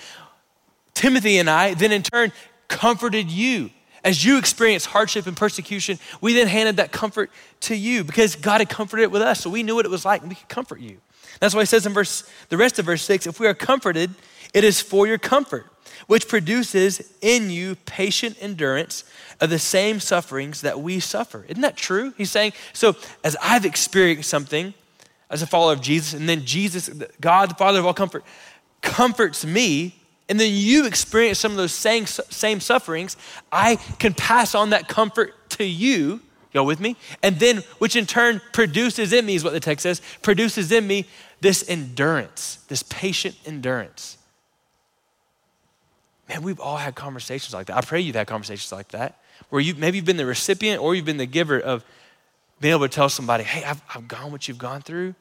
Timothy 0.95 1.37
and 1.37 1.47
I 1.47 1.75
then 1.75 1.91
in 1.91 2.01
turn 2.01 2.31
comforted 2.67 3.29
you. 3.29 3.69
As 4.03 4.25
you 4.25 4.37
experienced 4.37 4.87
hardship 4.87 5.27
and 5.27 5.37
persecution, 5.37 5.97
we 6.19 6.33
then 6.33 6.47
handed 6.47 6.77
that 6.77 6.91
comfort 6.91 7.31
to 7.61 7.75
you 7.75 8.03
because 8.03 8.35
God 8.35 8.59
had 8.59 8.69
comforted 8.69 9.03
it 9.03 9.11
with 9.11 9.21
us. 9.21 9.39
So 9.39 9.49
we 9.49 9.63
knew 9.63 9.75
what 9.75 9.85
it 9.85 9.91
was 9.91 10.03
like 10.03 10.21
and 10.21 10.29
we 10.29 10.35
could 10.35 10.49
comfort 10.49 10.81
you. 10.81 10.97
That's 11.39 11.55
why 11.55 11.61
he 11.61 11.65
says 11.65 11.85
in 11.85 11.93
verse, 11.93 12.29
the 12.49 12.57
rest 12.57 12.79
of 12.79 12.85
verse 12.85 13.01
six, 13.01 13.25
if 13.25 13.39
we 13.39 13.47
are 13.47 13.53
comforted, 13.53 14.11
it 14.53 14.63
is 14.63 14.81
for 14.81 15.07
your 15.07 15.17
comfort, 15.17 15.65
which 16.07 16.27
produces 16.27 17.13
in 17.21 17.49
you 17.49 17.75
patient 17.85 18.37
endurance 18.39 19.03
of 19.39 19.49
the 19.49 19.57
same 19.57 19.99
sufferings 19.99 20.61
that 20.61 20.79
we 20.79 20.99
suffer. 20.99 21.45
Isn't 21.47 21.61
that 21.61 21.77
true? 21.77 22.13
He's 22.17 22.29
saying, 22.29 22.53
so 22.73 22.95
as 23.23 23.35
I've 23.41 23.65
experienced 23.65 24.29
something 24.29 24.73
as 25.29 25.41
a 25.41 25.47
follower 25.47 25.73
of 25.73 25.81
Jesus, 25.81 26.13
and 26.13 26.29
then 26.29 26.45
Jesus, 26.45 26.89
God, 27.19 27.49
the 27.49 27.55
Father 27.55 27.79
of 27.79 27.85
all 27.85 27.93
comfort, 27.93 28.23
comforts 28.81 29.45
me 29.45 29.95
and 30.29 30.39
then 30.39 30.51
you 30.53 30.85
experience 30.85 31.39
some 31.39 31.51
of 31.51 31.57
those 31.57 31.73
same, 31.73 32.05
same 32.05 32.59
sufferings, 32.59 33.17
I 33.51 33.75
can 33.99 34.13
pass 34.13 34.55
on 34.55 34.69
that 34.71 34.87
comfort 34.87 35.33
to 35.51 35.63
you. 35.63 36.21
Go 36.53 36.63
with 36.63 36.79
me? 36.79 36.95
And 37.21 37.39
then, 37.39 37.57
which 37.79 37.95
in 37.95 38.05
turn 38.05 38.41
produces 38.51 39.11
in 39.11 39.25
me, 39.25 39.35
is 39.35 39.43
what 39.43 39.53
the 39.53 39.59
text 39.59 39.83
says, 39.83 40.01
produces 40.21 40.71
in 40.71 40.85
me 40.85 41.05
this 41.41 41.67
endurance, 41.67 42.59
this 42.67 42.83
patient 42.83 43.35
endurance. 43.45 44.17
Man, 46.29 46.41
we've 46.41 46.59
all 46.59 46.77
had 46.77 46.95
conversations 46.95 47.53
like 47.53 47.67
that. 47.67 47.75
I 47.75 47.81
pray 47.81 47.99
you've 47.99 48.15
had 48.15 48.27
conversations 48.27 48.71
like 48.71 48.89
that, 48.89 49.19
where 49.49 49.61
you 49.61 49.75
maybe 49.75 49.97
you've 49.97 50.05
been 50.05 50.17
the 50.17 50.25
recipient 50.25 50.81
or 50.81 50.95
you've 50.95 51.05
been 51.05 51.17
the 51.17 51.25
giver 51.25 51.59
of 51.59 51.83
being 52.61 52.73
able 52.73 52.87
to 52.87 52.93
tell 52.93 53.09
somebody, 53.09 53.43
hey, 53.43 53.63
I've, 53.63 53.81
I've 53.93 54.07
gone 54.07 54.31
what 54.31 54.47
you've 54.47 54.57
gone 54.57 54.81
through. 54.81 55.15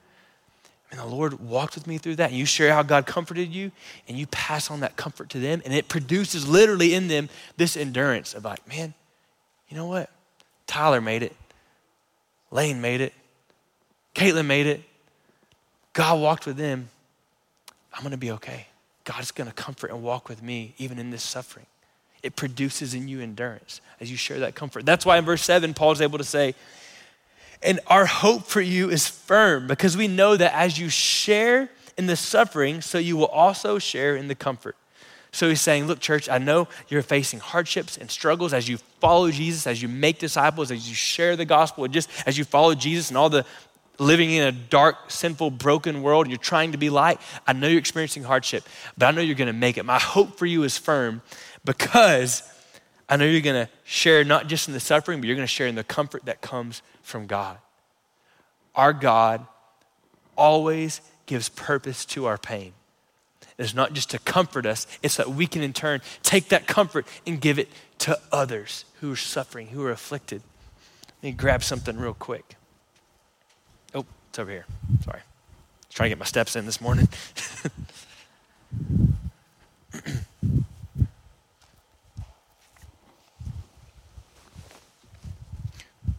And 0.92 1.00
the 1.00 1.06
Lord 1.06 1.40
walked 1.40 1.74
with 1.74 1.86
me 1.86 1.96
through 1.96 2.16
that. 2.16 2.30
And 2.30 2.38
you 2.38 2.44
share 2.44 2.72
how 2.72 2.82
God 2.82 3.06
comforted 3.06 3.52
you, 3.52 3.72
and 4.06 4.16
you 4.16 4.26
pass 4.26 4.70
on 4.70 4.80
that 4.80 4.94
comfort 4.96 5.30
to 5.30 5.40
them. 5.40 5.62
And 5.64 5.72
it 5.74 5.88
produces 5.88 6.46
literally 6.46 6.94
in 6.94 7.08
them 7.08 7.30
this 7.56 7.76
endurance 7.76 8.34
of 8.34 8.44
like, 8.44 8.68
man, 8.68 8.92
you 9.68 9.76
know 9.76 9.86
what? 9.86 10.10
Tyler 10.66 11.00
made 11.00 11.22
it. 11.22 11.34
Lane 12.50 12.82
made 12.82 13.00
it. 13.00 13.14
Caitlin 14.14 14.46
made 14.46 14.66
it. 14.66 14.82
God 15.94 16.20
walked 16.20 16.44
with 16.44 16.58
them. 16.58 16.90
I'm 17.94 18.02
going 18.02 18.12
to 18.12 18.18
be 18.18 18.30
okay. 18.32 18.66
God's 19.04 19.30
going 19.30 19.48
to 19.48 19.54
comfort 19.54 19.90
and 19.90 20.02
walk 20.02 20.28
with 20.28 20.42
me 20.42 20.74
even 20.76 20.98
in 20.98 21.10
this 21.10 21.22
suffering. 21.22 21.66
It 22.22 22.36
produces 22.36 22.92
in 22.94 23.08
you 23.08 23.20
endurance 23.20 23.80
as 23.98 24.10
you 24.10 24.18
share 24.18 24.38
that 24.40 24.54
comfort. 24.54 24.84
That's 24.84 25.06
why 25.06 25.16
in 25.16 25.24
verse 25.24 25.42
7, 25.42 25.72
Paul's 25.74 26.02
able 26.02 26.18
to 26.18 26.24
say, 26.24 26.54
and 27.62 27.80
our 27.86 28.06
hope 28.06 28.46
for 28.46 28.60
you 28.60 28.90
is 28.90 29.08
firm 29.08 29.66
because 29.66 29.96
we 29.96 30.08
know 30.08 30.36
that 30.36 30.54
as 30.54 30.78
you 30.78 30.88
share 30.88 31.70
in 31.96 32.06
the 32.06 32.16
suffering, 32.16 32.80
so 32.80 32.98
you 32.98 33.16
will 33.16 33.26
also 33.26 33.78
share 33.78 34.16
in 34.16 34.28
the 34.28 34.34
comfort. 34.34 34.76
So 35.32 35.48
he's 35.48 35.60
saying, 35.60 35.86
Look, 35.86 36.00
church, 36.00 36.28
I 36.28 36.38
know 36.38 36.68
you're 36.88 37.02
facing 37.02 37.40
hardships 37.40 37.96
and 37.96 38.10
struggles 38.10 38.52
as 38.52 38.68
you 38.68 38.78
follow 39.00 39.30
Jesus, 39.30 39.66
as 39.66 39.80
you 39.80 39.88
make 39.88 40.18
disciples, 40.18 40.70
as 40.70 40.88
you 40.88 40.94
share 40.94 41.36
the 41.36 41.44
gospel, 41.46 41.88
just 41.88 42.10
as 42.26 42.36
you 42.36 42.44
follow 42.44 42.74
Jesus 42.74 43.08
and 43.08 43.16
all 43.16 43.30
the 43.30 43.46
living 43.98 44.30
in 44.32 44.42
a 44.42 44.52
dark, 44.52 45.10
sinful, 45.10 45.50
broken 45.50 46.02
world, 46.02 46.26
and 46.26 46.30
you're 46.30 46.38
trying 46.38 46.72
to 46.72 46.78
be 46.78 46.90
light. 46.90 47.20
I 47.46 47.52
know 47.52 47.68
you're 47.68 47.78
experiencing 47.78 48.24
hardship, 48.24 48.64
but 48.98 49.06
I 49.06 49.10
know 49.12 49.22
you're 49.22 49.36
going 49.36 49.46
to 49.46 49.52
make 49.52 49.78
it. 49.78 49.84
My 49.84 49.98
hope 49.98 50.38
for 50.38 50.46
you 50.46 50.64
is 50.64 50.76
firm 50.76 51.22
because 51.64 52.42
I 53.12 53.16
know 53.16 53.26
you're 53.26 53.42
going 53.42 53.66
to 53.66 53.70
share 53.84 54.24
not 54.24 54.46
just 54.46 54.68
in 54.68 54.72
the 54.72 54.80
suffering, 54.80 55.20
but 55.20 55.26
you're 55.26 55.36
going 55.36 55.46
to 55.46 55.52
share 55.52 55.66
in 55.66 55.74
the 55.74 55.84
comfort 55.84 56.24
that 56.24 56.40
comes 56.40 56.80
from 57.02 57.26
God. 57.26 57.58
Our 58.74 58.94
God 58.94 59.46
always 60.34 61.02
gives 61.26 61.50
purpose 61.50 62.06
to 62.06 62.24
our 62.24 62.38
pain. 62.38 62.72
It's 63.58 63.74
not 63.74 63.92
just 63.92 64.08
to 64.12 64.18
comfort 64.18 64.64
us, 64.64 64.86
it's 65.02 65.18
that 65.18 65.28
we 65.28 65.46
can 65.46 65.62
in 65.62 65.74
turn 65.74 66.00
take 66.22 66.48
that 66.48 66.66
comfort 66.66 67.06
and 67.26 67.38
give 67.38 67.58
it 67.58 67.68
to 67.98 68.18
others 68.32 68.86
who 69.02 69.12
are 69.12 69.16
suffering, 69.16 69.66
who 69.66 69.84
are 69.84 69.90
afflicted. 69.90 70.40
Let 71.22 71.22
me 71.22 71.32
grab 71.32 71.62
something 71.62 71.98
real 71.98 72.14
quick. 72.14 72.56
Oh, 73.94 74.06
it's 74.30 74.38
over 74.38 74.50
here. 74.50 74.64
Sorry. 75.04 75.20
trying 75.90 76.06
to 76.06 76.12
get 76.12 76.18
my 76.18 76.24
steps 76.24 76.56
in 76.56 76.64
this 76.64 76.80
morning. 76.80 77.08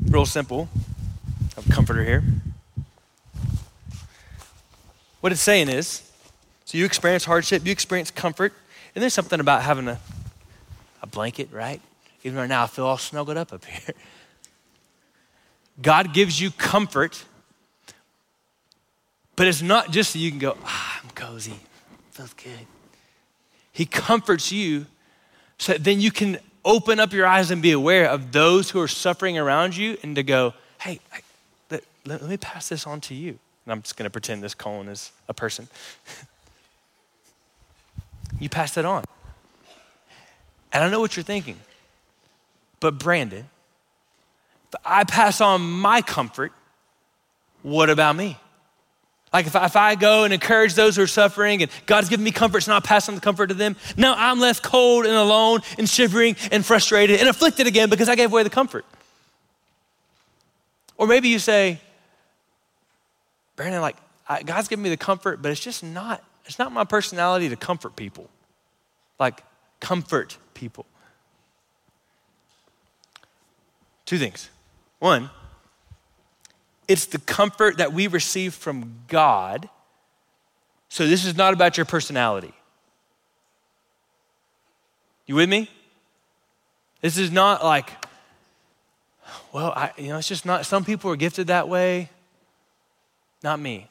real 0.08 0.26
simple. 0.26 0.70
I 0.76 1.56
have 1.56 1.70
a 1.70 1.74
comforter 1.74 2.04
here. 2.04 2.24
What 5.22 5.32
it's 5.32 5.42
saying 5.42 5.70
is, 5.70 6.10
so 6.66 6.78
you 6.78 6.86
experience 6.86 7.26
hardship, 7.26 7.66
you 7.66 7.72
experience 7.72 8.12
comfort, 8.12 8.54
and 8.94 9.02
there's 9.02 9.14
something 9.14 9.40
about 9.40 9.64
having 9.64 9.88
a, 9.88 10.00
a 11.02 11.08
blanket, 11.08 11.50
right? 11.52 11.82
Even 12.24 12.38
right 12.38 12.50
now, 12.50 12.64
I 12.64 12.68
feel 12.68 12.86
all 12.86 12.98
snuggled 12.98 13.38
up 13.38 13.54
up 13.54 13.66
here. 13.66 13.96
God 15.82 16.14
gives 16.14 16.40
you 16.40 16.52
comfort, 16.52 17.24
but 19.36 19.48
it's 19.48 19.62
not 19.62 19.92
just 19.92 20.12
so 20.12 20.20
you 20.20 20.30
can 20.30 20.40
go, 20.40 20.58
ah, 20.64 21.02
I'm 21.04 21.10
cozy, 21.12 21.60
feels 22.12 22.34
good. 22.34 22.68
He 23.72 23.86
comforts 23.86 24.52
you 24.52 24.86
so 25.58 25.74
that 25.74 25.84
then 25.84 26.00
you 26.00 26.12
can 26.12 26.38
open 26.66 27.00
up 27.00 27.14
your 27.14 27.26
eyes 27.26 27.52
and 27.52 27.62
be 27.62 27.72
aware 27.72 28.10
of 28.10 28.32
those 28.32 28.70
who 28.70 28.80
are 28.80 28.88
suffering 28.88 29.38
around 29.38 29.76
you 29.76 29.98
and 30.04 30.16
to 30.16 30.24
go, 30.24 30.54
hey, 30.82 31.00
let, 31.70 31.84
let, 32.06 32.22
let 32.22 32.30
me 32.30 32.38
pass 32.38 32.70
this 32.70 32.88
on 32.88 33.02
to 33.02 33.14
you. 33.14 33.40
And 33.66 33.72
I'm 33.72 33.82
just 33.82 33.96
going 33.96 34.06
to 34.06 34.10
pretend 34.10 34.44
this 34.44 34.54
Colin 34.54 34.88
is 34.88 35.12
a 35.28 35.34
person. 35.34 35.68
you 38.40 38.50
pass 38.50 38.74
that 38.76 38.86
on. 38.86 39.04
And 40.72 40.84
I 40.84 40.90
know 40.90 41.00
what 41.00 41.16
you're 41.16 41.24
thinking. 41.24 41.58
But 42.80 42.98
Brandon, 42.98 43.50
if 44.70 44.80
I 44.84 45.04
pass 45.04 45.40
on 45.40 45.62
my 45.62 46.02
comfort, 46.02 46.52
what 47.62 47.90
about 47.90 48.16
me? 48.16 48.38
Like 49.34 49.48
if 49.48 49.56
I, 49.56 49.66
if 49.66 49.76
I 49.76 49.96
go 49.96 50.26
and 50.26 50.34
encourage 50.34 50.76
those 50.76 50.96
who 50.96 51.02
are 51.02 51.08
suffering 51.08 51.64
and 51.64 51.72
God's 51.88 52.08
given 52.08 52.24
me 52.24 52.32
comfort, 52.32 52.62
so 52.62 52.72
now 52.72 52.78
I 52.78 52.82
pass 52.82 53.10
on 53.10 53.16
the 53.16 53.22
comfort 53.22 53.48
to 53.48 53.56
them. 53.56 53.76
Now 53.98 54.14
I'm 54.16 54.40
left 54.40 54.62
cold 54.62 55.08
and 55.08 55.16
alone 55.16 55.62
and 55.80 55.90
shivering 55.90 56.36
and 56.52 56.64
frustrated 56.64 57.20
and 57.20 57.28
afflicted 57.28 57.66
again 57.66 57.90
because 57.90 58.08
I 58.08 58.16
gave 58.16 58.32
away 58.32 58.44
the 58.44 58.52
comfort. 58.52 58.86
Or 60.98 61.08
maybe 61.08 61.30
you 61.30 61.40
say, 61.40 61.82
Brandon, 63.56 63.82
like 63.82 63.98
I, 64.30 64.44
God's 64.44 64.68
given 64.68 64.84
me 64.84 64.90
the 64.90 64.98
comfort, 64.98 65.42
but 65.42 65.52
it's 65.52 65.60
just 65.60 65.84
not, 65.84 66.24
it's 66.46 66.60
not 66.60 66.72
my 66.72 66.84
personality 66.84 67.50
to 67.50 67.56
comfort 67.56 67.96
people. 67.96 68.30
Like 69.20 69.44
comfort 69.80 70.38
people. 70.54 70.86
Two 74.06 74.20
things. 74.20 74.50
One, 75.00 75.32
it's 76.88 77.06
the 77.06 77.20
comfort 77.20 77.78
that 77.78 77.94
we 77.94 78.08
receive 78.08 78.54
from 78.54 79.00
God. 79.08 79.70
So 80.90 81.08
this 81.08 81.26
is 81.26 81.36
not 81.36 81.54
about 81.54 81.78
your 81.78 81.86
personality. 81.86 82.54
You 85.26 85.36
with 85.36 85.50
me? 85.50 85.70
This 87.02 87.18
is 87.18 87.32
not 87.32 87.64
like, 87.64 87.92
well, 89.52 89.72
I, 89.76 89.92
you 89.98 90.10
know, 90.10 90.18
it's 90.18 90.28
just 90.28 90.46
not, 90.46 90.66
some 90.66 90.86
people 90.86 91.12
are 91.12 91.16
gifted 91.16 91.48
that 91.48 91.68
way, 91.68 92.10
not 93.44 93.60
me. 93.60 93.88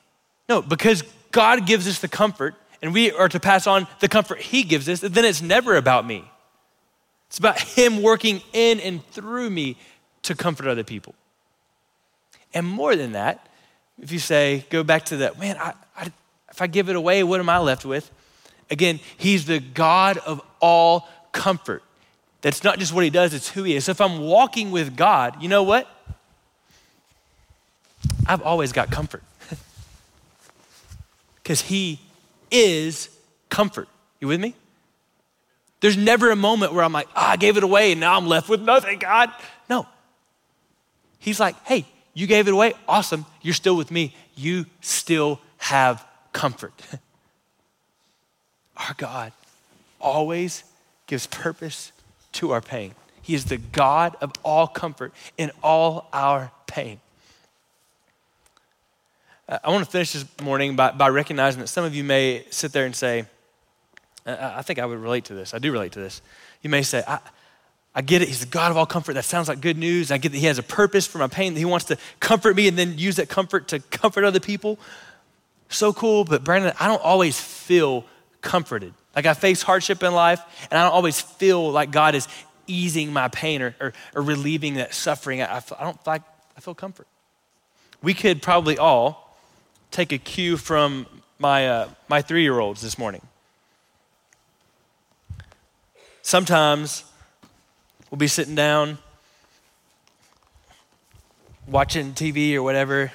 No, 0.48 0.62
because 0.62 1.02
God 1.30 1.66
gives 1.66 1.88
us 1.88 1.98
the 1.98 2.08
comfort 2.08 2.54
and 2.80 2.92
we 2.92 3.12
are 3.12 3.28
to 3.28 3.40
pass 3.40 3.66
on 3.66 3.86
the 4.00 4.08
comfort 4.08 4.40
He 4.40 4.62
gives 4.62 4.88
us, 4.88 5.00
then 5.00 5.24
it's 5.24 5.42
never 5.42 5.76
about 5.76 6.06
me. 6.06 6.24
It's 7.28 7.38
about 7.38 7.58
Him 7.60 8.02
working 8.02 8.42
in 8.52 8.80
and 8.80 9.06
through 9.08 9.50
me 9.50 9.76
to 10.22 10.34
comfort 10.34 10.66
other 10.66 10.84
people. 10.84 11.14
And 12.54 12.66
more 12.66 12.96
than 12.96 13.12
that, 13.12 13.48
if 14.00 14.12
you 14.12 14.18
say, 14.18 14.64
go 14.70 14.82
back 14.82 15.06
to 15.06 15.18
that, 15.18 15.38
man, 15.38 15.56
I, 15.58 15.74
I, 15.96 16.12
if 16.50 16.60
I 16.60 16.66
give 16.66 16.88
it 16.88 16.96
away, 16.96 17.22
what 17.22 17.40
am 17.40 17.48
I 17.48 17.58
left 17.58 17.84
with? 17.84 18.10
Again, 18.70 19.00
he's 19.16 19.46
the 19.46 19.60
God 19.60 20.18
of 20.18 20.40
all 20.60 21.08
comfort. 21.32 21.82
That's 22.40 22.64
not 22.64 22.78
just 22.78 22.92
what 22.92 23.04
he 23.04 23.10
does, 23.10 23.34
it's 23.34 23.48
who 23.48 23.62
he 23.62 23.76
is. 23.76 23.84
So 23.84 23.92
if 23.92 24.00
I'm 24.00 24.20
walking 24.20 24.70
with 24.70 24.96
God, 24.96 25.42
you 25.42 25.48
know 25.48 25.62
what? 25.62 25.88
I've 28.26 28.42
always 28.42 28.72
got 28.72 28.90
comfort. 28.90 29.22
Because 31.42 31.60
he 31.62 31.98
is 32.52 33.08
comfort. 33.48 33.88
You 34.20 34.28
with 34.28 34.40
me? 34.40 34.54
There's 35.80 35.96
never 35.96 36.30
a 36.30 36.36
moment 36.36 36.72
where 36.72 36.84
I'm 36.84 36.92
like, 36.92 37.08
oh, 37.16 37.20
I 37.20 37.36
gave 37.36 37.56
it 37.56 37.64
away 37.64 37.90
and 37.90 38.00
now 38.00 38.16
I'm 38.16 38.28
left 38.28 38.48
with 38.48 38.62
nothing, 38.62 39.00
God. 39.00 39.32
No. 39.68 39.88
He's 41.18 41.40
like, 41.40 41.56
hey, 41.64 41.84
you 42.14 42.26
gave 42.26 42.48
it 42.48 42.52
away. 42.52 42.74
Awesome. 42.88 43.26
You're 43.40 43.54
still 43.54 43.76
with 43.76 43.90
me. 43.90 44.14
You 44.34 44.66
still 44.80 45.40
have 45.58 46.06
comfort. 46.32 46.72
Our 48.76 48.94
God 48.96 49.32
always 50.00 50.64
gives 51.06 51.26
purpose 51.26 51.92
to 52.32 52.50
our 52.50 52.60
pain. 52.60 52.94
He 53.20 53.34
is 53.34 53.44
the 53.44 53.58
God 53.58 54.16
of 54.20 54.32
all 54.42 54.66
comfort 54.66 55.12
in 55.38 55.52
all 55.62 56.08
our 56.12 56.50
pain. 56.66 57.00
Uh, 59.48 59.58
I 59.62 59.70
want 59.70 59.84
to 59.84 59.90
finish 59.90 60.12
this 60.12 60.24
morning 60.42 60.74
by, 60.74 60.90
by 60.90 61.08
recognizing 61.08 61.60
that 61.60 61.68
some 61.68 61.84
of 61.84 61.94
you 61.94 62.02
may 62.02 62.44
sit 62.50 62.72
there 62.72 62.86
and 62.86 62.96
say, 62.96 63.26
I 64.24 64.62
think 64.62 64.78
I 64.78 64.86
would 64.86 64.98
relate 64.98 65.26
to 65.26 65.34
this. 65.34 65.52
I 65.52 65.58
do 65.58 65.70
relate 65.72 65.92
to 65.92 66.00
this. 66.00 66.22
You 66.62 66.70
may 66.70 66.82
say, 66.82 67.02
I, 67.06 67.18
I 67.94 68.00
get 68.00 68.22
it. 68.22 68.28
He's 68.28 68.40
the 68.40 68.46
God 68.46 68.70
of 68.70 68.76
all 68.76 68.86
comfort. 68.86 69.14
That 69.14 69.24
sounds 69.24 69.48
like 69.48 69.60
good 69.60 69.76
news. 69.76 70.10
I 70.10 70.18
get 70.18 70.32
that 70.32 70.38
He 70.38 70.46
has 70.46 70.58
a 70.58 70.62
purpose 70.62 71.06
for 71.06 71.18
my 71.18 71.26
pain, 71.26 71.52
that 71.54 71.58
He 71.58 71.66
wants 71.66 71.86
to 71.86 71.98
comfort 72.20 72.56
me 72.56 72.68
and 72.68 72.78
then 72.78 72.96
use 72.96 73.16
that 73.16 73.28
comfort 73.28 73.68
to 73.68 73.80
comfort 73.80 74.24
other 74.24 74.40
people. 74.40 74.78
So 75.68 75.92
cool. 75.92 76.24
But 76.24 76.42
Brandon, 76.42 76.72
I 76.80 76.88
don't 76.88 77.02
always 77.02 77.38
feel 77.38 78.04
comforted. 78.40 78.94
Like 79.14 79.26
I 79.26 79.34
face 79.34 79.62
hardship 79.62 80.02
in 80.02 80.14
life, 80.14 80.40
and 80.70 80.78
I 80.78 80.84
don't 80.84 80.92
always 80.92 81.20
feel 81.20 81.70
like 81.70 81.90
God 81.90 82.14
is 82.14 82.28
easing 82.66 83.12
my 83.12 83.28
pain 83.28 83.60
or, 83.60 83.74
or, 83.78 83.92
or 84.14 84.22
relieving 84.22 84.74
that 84.74 84.94
suffering. 84.94 85.42
I, 85.42 85.56
I 85.56 85.84
don't 85.84 86.02
feel 86.02 86.14
like 86.14 86.22
I 86.56 86.60
feel 86.60 86.74
comfort. 86.74 87.06
We 88.02 88.14
could 88.14 88.40
probably 88.40 88.78
all 88.78 89.36
take 89.90 90.12
a 90.12 90.18
cue 90.18 90.56
from 90.56 91.06
my, 91.38 91.68
uh, 91.68 91.88
my 92.08 92.22
three 92.22 92.42
year 92.42 92.58
olds 92.58 92.80
this 92.80 92.98
morning. 92.98 93.20
Sometimes 96.22 97.04
we'll 98.12 98.18
be 98.18 98.28
sitting 98.28 98.54
down 98.54 98.98
watching 101.66 102.12
TV 102.12 102.54
or 102.54 102.62
whatever, 102.62 103.10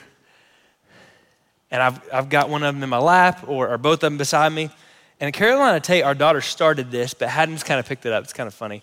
and 1.69 1.83
I've, 1.83 2.01
I've 2.11 2.29
got 2.29 2.49
one 2.49 2.63
of 2.63 2.73
them 2.73 2.81
in 2.81 2.89
my 2.89 2.97
lap 2.97 3.47
or, 3.47 3.69
or 3.69 3.77
both 3.77 3.95
of 3.95 3.99
them 3.99 4.17
beside 4.17 4.51
me. 4.51 4.71
And 5.19 5.31
Carolina 5.31 5.79
Tate, 5.79 6.03
our 6.03 6.15
daughter 6.15 6.41
started 6.41 6.89
this, 6.89 7.13
but 7.13 7.29
Haddon's 7.29 7.63
kind 7.63 7.79
of 7.79 7.85
picked 7.85 8.07
it 8.07 8.11
up. 8.11 8.23
It's 8.23 8.33
kind 8.33 8.47
of 8.47 8.55
funny. 8.55 8.81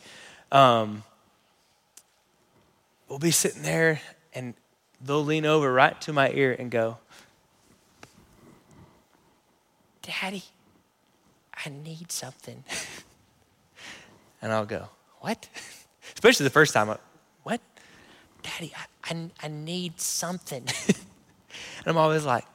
Um, 0.53 1.03
we'll 3.09 3.19
be 3.19 3.33
sitting 3.33 3.63
there, 3.63 4.01
and 4.35 4.55
they'll 5.05 5.25
lean 5.25 5.45
over 5.45 5.73
right 5.73 6.01
to 6.03 6.13
my 6.13 6.31
ear 6.31 6.55
and 6.57 6.71
go, 6.71 6.99
Daddy, 10.03 10.45
I 11.65 11.71
need 11.71 12.13
something. 12.13 12.63
and 14.43 14.53
I'll 14.53 14.67
go, 14.67 14.91
What? 15.19 15.49
Especially 16.25 16.45
the 16.45 16.51
first 16.51 16.73
time, 16.73 16.89
What? 17.43 17.61
Daddy, 18.43 18.73
I, 18.75 19.13
I, 19.13 19.31
I 19.43 19.49
need 19.49 20.01
something. 20.01 20.65
and 20.89 20.97
I'm 21.85 21.99
always 21.99 22.25
like, 22.25 22.47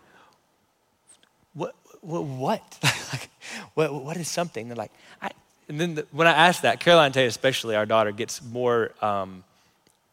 What? 1.54 1.76
What? 2.02 2.80
what? 3.76 3.94
what, 3.94 4.18
is 4.18 4.28
something? 4.28 4.70
They're 4.70 4.76
like, 4.76 4.92
I, 5.22 5.30
and 5.68 5.80
then 5.80 5.94
the, 5.94 6.08
when 6.10 6.26
I 6.26 6.32
ask 6.32 6.64
that, 6.64 6.80
Caroline 6.80 7.12
Tate, 7.12 7.28
especially 7.28 7.76
our 7.76 7.86
daughter, 7.86 8.12
gets 8.12 8.42
more 8.42 8.90
um, 9.04 9.44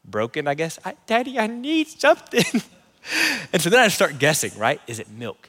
broken, 0.05 0.47
I 0.49 0.53
guess. 0.53 0.79
I, 0.85 0.95
Daddy, 1.07 1.39
I 1.39 1.47
need 1.47 1.89
something. 1.89 2.45
and 3.55 3.63
so 3.63 3.71
then 3.71 3.81
I 3.81 3.89
start 3.89 4.19
guessing, 4.19 4.53
right? 4.59 4.83
Is 4.87 4.99
it 4.99 5.09
milk? 5.09 5.49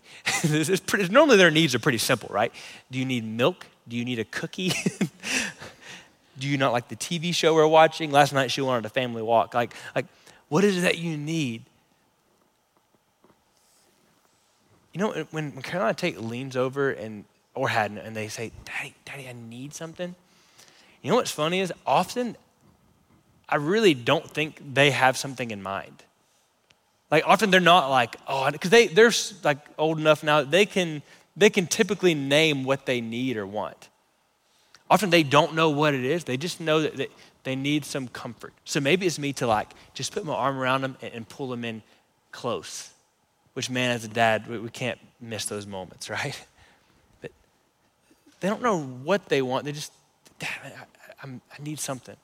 pretty, 0.86 1.10
normally 1.10 1.36
their 1.36 1.52
needs 1.52 1.76
are 1.76 1.80
pretty 1.80 1.98
simple, 1.98 2.30
right? 2.32 2.54
Do 2.89 3.00
you 3.00 3.06
need 3.06 3.26
milk? 3.26 3.67
Do 3.86 3.98
you 3.98 4.06
need 4.06 4.20
a 4.20 4.26
cookie? 4.26 4.72
Do 6.38 6.47
you 6.47 6.58
not 6.58 6.71
like 6.71 6.88
the 6.89 6.95
TV 6.95 7.34
show 7.34 7.54
we're 7.54 7.67
watching? 7.67 8.12
Last 8.12 8.34
night 8.34 8.52
she 8.52 8.62
wanted 8.62 8.86
a 8.86 8.89
family 8.89 9.21
walk. 9.21 9.54
Like, 9.54 9.73
like 9.95 10.06
what 10.50 10.63
is 10.63 10.78
it 10.78 10.82
that 10.82 10.97
you 10.97 11.17
need? 11.17 11.63
You 14.93 15.02
know, 15.02 15.26
when, 15.32 15.52
when 15.54 15.62
Carolina 15.62 15.93
Tate 15.93 16.19
leans 16.21 16.56
over 16.56 16.91
and 16.91 17.26
or 17.54 17.69
Haddon, 17.69 17.97
and 17.97 18.15
they 18.15 18.28
say, 18.28 18.52
Daddy, 18.65 18.93
Daddy, 19.04 19.28
I 19.28 19.34
need 19.34 19.73
something. 19.73 20.13
You 21.02 21.10
know 21.10 21.15
what's 21.15 21.32
funny 21.32 21.60
is 21.60 21.73
often 21.86 22.38
I 23.50 23.56
really 23.56 23.93
don't 23.93 24.30
think 24.30 24.62
they 24.73 24.91
have 24.91 25.17
something 25.17 25.52
in 25.52 25.63
mind. 25.63 26.04
Like 27.10 27.23
often 27.26 27.50
they're 27.50 27.60
not 27.60 27.89
like, 27.89 28.17
oh, 28.28 28.52
because 28.52 28.69
they, 28.69 28.88
they're 28.88 29.13
like 29.43 29.60
old 29.78 30.00
enough 30.00 30.23
now, 30.23 30.43
they 30.43 30.65
can, 30.65 31.02
they 31.36 31.50
can 31.50 31.65
typically 31.65 32.13
name 32.13 32.63
what 32.63 32.86
they 32.86 33.00
need 33.00 33.38
or 33.38 33.47
want. 33.47 33.88
Often 34.89 35.10
they 35.10 35.23
don't 35.23 35.54
know 35.54 35.69
what 35.69 35.93
it 35.93 36.06
is. 36.06 36.23
They 36.23 36.38
just 36.38 36.62
know 36.62 36.82
that 36.82 37.12
they 37.43 37.56
need 37.56 37.86
some 37.86 38.08
comfort. 38.08 38.54
So 38.63 38.80
maybe 38.80 39.06
it's 39.06 39.19
me 39.19 39.34
to 39.34 39.47
like 39.47 39.69
just 39.93 40.13
put 40.13 40.26
my 40.26 40.34
arm 40.34 40.58
around 40.58 40.82
them 40.82 40.97
and, 41.02 41.28
pull 41.28 41.47
them 41.47 41.65
in 41.65 41.82
close. 42.32 42.91
Which 43.54 43.69
man, 43.69 43.91
as 43.91 44.06
a 44.06 44.10
dad, 44.10 44.47
we, 44.47 44.60
we 44.60 44.69
can't 44.69 45.00
miss 45.19 45.45
those 45.45 45.65
moments, 45.65 46.10
right? 46.10 46.39
But 47.21 47.32
they 48.39 48.47
don't 48.47 48.62
know 48.62 48.82
what 48.82 49.28
they 49.28 49.41
want. 49.41 49.65
They 49.65 49.71
just, 49.71 49.91
Dad, 50.39 50.50
I, 50.63 51.28
I, 51.28 51.30
I 51.30 51.63
need 51.63 51.80
something. 51.80 52.15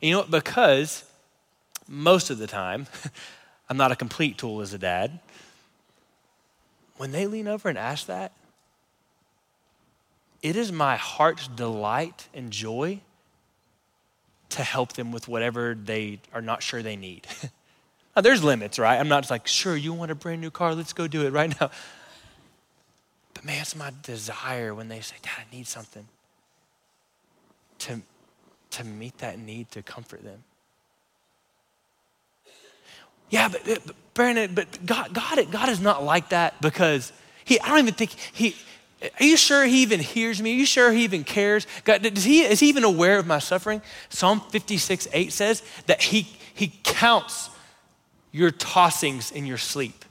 And 0.00 0.08
you 0.08 0.14
know 0.14 0.20
what? 0.20 0.30
Because 0.30 1.04
most 1.88 2.30
of 2.30 2.38
the 2.38 2.46
time, 2.46 2.86
I'm 3.68 3.76
not 3.76 3.92
a 3.92 3.96
complete 3.96 4.38
tool 4.38 4.60
as 4.60 4.72
a 4.72 4.78
dad. 4.78 5.18
When 6.96 7.12
they 7.12 7.26
lean 7.26 7.48
over 7.48 7.68
and 7.68 7.78
ask 7.78 8.06
that, 8.06 8.32
it 10.42 10.56
is 10.56 10.70
my 10.70 10.96
heart's 10.96 11.48
delight 11.48 12.28
and 12.32 12.50
joy 12.50 13.00
to 14.50 14.62
help 14.62 14.94
them 14.94 15.12
with 15.12 15.28
whatever 15.28 15.74
they 15.74 16.20
are 16.32 16.40
not 16.40 16.62
sure 16.62 16.82
they 16.82 16.96
need. 16.96 17.26
now, 18.16 18.22
there's 18.22 18.42
limits, 18.42 18.78
right? 18.78 18.98
I'm 18.98 19.08
not 19.08 19.28
like, 19.30 19.46
sure, 19.46 19.76
you 19.76 19.92
want 19.92 20.10
a 20.10 20.14
brand 20.14 20.40
new 20.40 20.50
car? 20.50 20.74
Let's 20.74 20.92
go 20.92 21.06
do 21.06 21.26
it 21.26 21.32
right 21.32 21.58
now. 21.60 21.70
But 23.34 23.44
man, 23.44 23.60
it's 23.60 23.76
my 23.76 23.92
desire 24.02 24.74
when 24.74 24.88
they 24.88 24.98
say, 24.98 25.14
Dad, 25.22 25.30
I 25.38 25.54
need 25.54 25.68
something, 25.68 26.08
to, 27.78 28.02
to 28.70 28.84
meet 28.84 29.16
that 29.18 29.38
need 29.38 29.70
to 29.70 29.82
comfort 29.82 30.24
them. 30.24 30.42
Yeah, 33.30 33.48
but, 33.48 33.62
but 33.64 33.94
Brandon, 34.14 34.54
but 34.54 34.84
God, 34.84 35.14
God, 35.14 35.52
God 35.52 35.68
is 35.68 35.80
not 35.80 36.02
like 36.02 36.30
that 36.30 36.60
because 36.60 37.12
he, 37.44 37.60
I 37.60 37.68
don't 37.68 37.78
even 37.78 37.94
think 37.94 38.10
he, 38.10 38.56
are 39.02 39.24
you 39.24 39.36
sure 39.36 39.64
he 39.64 39.82
even 39.82 40.00
hears 40.00 40.42
me? 40.42 40.52
Are 40.52 40.56
you 40.56 40.66
sure 40.66 40.92
he 40.92 41.04
even 41.04 41.22
cares? 41.22 41.66
God, 41.84 42.02
does 42.02 42.24
he, 42.24 42.42
is 42.42 42.60
he 42.60 42.68
even 42.68 42.82
aware 42.82 43.18
of 43.18 43.26
my 43.26 43.38
suffering? 43.38 43.80
Psalm 44.08 44.40
56, 44.40 45.06
8 45.12 45.32
says 45.32 45.62
that 45.86 46.02
he, 46.02 46.22
he 46.52 46.72
counts 46.82 47.50
your 48.32 48.50
tossings 48.50 49.30
in 49.32 49.46
your 49.46 49.58
sleep. 49.58 50.04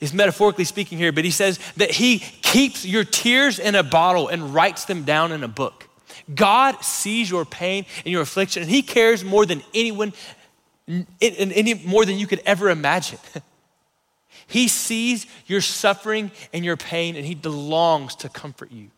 He's 0.00 0.12
metaphorically 0.12 0.64
speaking 0.64 0.98
here, 0.98 1.12
but 1.12 1.24
he 1.24 1.30
says 1.30 1.58
that 1.76 1.92
he 1.92 2.18
keeps 2.18 2.84
your 2.84 3.04
tears 3.04 3.58
in 3.58 3.74
a 3.74 3.82
bottle 3.82 4.28
and 4.28 4.52
writes 4.52 4.84
them 4.84 5.04
down 5.04 5.32
in 5.32 5.42
a 5.42 5.48
book. 5.48 5.88
God 6.34 6.84
sees 6.84 7.30
your 7.30 7.44
pain 7.44 7.86
and 8.04 8.12
your 8.12 8.22
affliction, 8.22 8.62
and 8.62 8.70
he 8.70 8.82
cares 8.82 9.24
more 9.24 9.46
than 9.46 9.62
anyone, 9.72 10.12
any 11.20 11.74
more 11.74 12.04
than 12.04 12.18
you 12.18 12.26
could 12.26 12.42
ever 12.44 12.70
imagine. 12.70 13.18
He 14.46 14.68
sees 14.68 15.26
your 15.46 15.60
suffering 15.60 16.30
and 16.52 16.64
your 16.64 16.76
pain, 16.76 17.16
and 17.16 17.26
he 17.26 17.34
longs 17.34 18.14
to 18.16 18.28
comfort 18.28 18.70
you. 18.70 18.88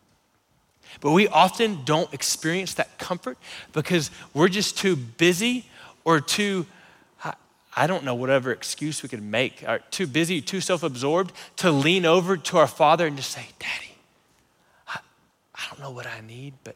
But 1.01 1.11
we 1.11 1.27
often 1.27 1.83
don't 1.85 2.13
experience 2.13 2.73
that 2.75 2.97
comfort 2.97 3.37
because 3.73 4.11
we're 4.33 4.49
just 4.49 4.77
too 4.77 4.95
busy 4.95 5.65
or 6.03 6.19
too 6.19 6.65
I 7.79 7.87
don't 7.87 8.03
know, 8.03 8.15
whatever 8.15 8.51
excuse 8.51 9.03
we 9.03 9.07
could 9.07 9.23
make, 9.23 9.63
are 9.65 9.79
too 9.79 10.05
busy, 10.05 10.41
too 10.41 10.59
self 10.59 10.83
absorbed 10.83 11.33
to 11.57 11.71
lean 11.71 12.05
over 12.05 12.35
to 12.35 12.57
our 12.57 12.67
Father 12.67 13.07
and 13.07 13.15
just 13.15 13.31
say, 13.31 13.47
Daddy, 13.57 13.95
I, 14.87 14.99
I 15.55 15.61
don't 15.69 15.79
know 15.79 15.91
what 15.91 16.05
I 16.05 16.21
need, 16.21 16.55
but 16.65 16.75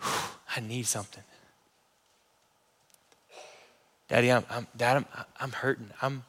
whew, 0.00 0.30
I 0.54 0.60
need 0.60 0.86
something. 0.86 1.24
Daddy, 4.08 4.30
I'm, 4.30 4.44
I'm, 4.48 4.66
Dad, 4.76 4.98
I'm, 4.98 5.06
I'm 5.40 5.52
hurting. 5.52 5.90
I'm, 6.00 6.22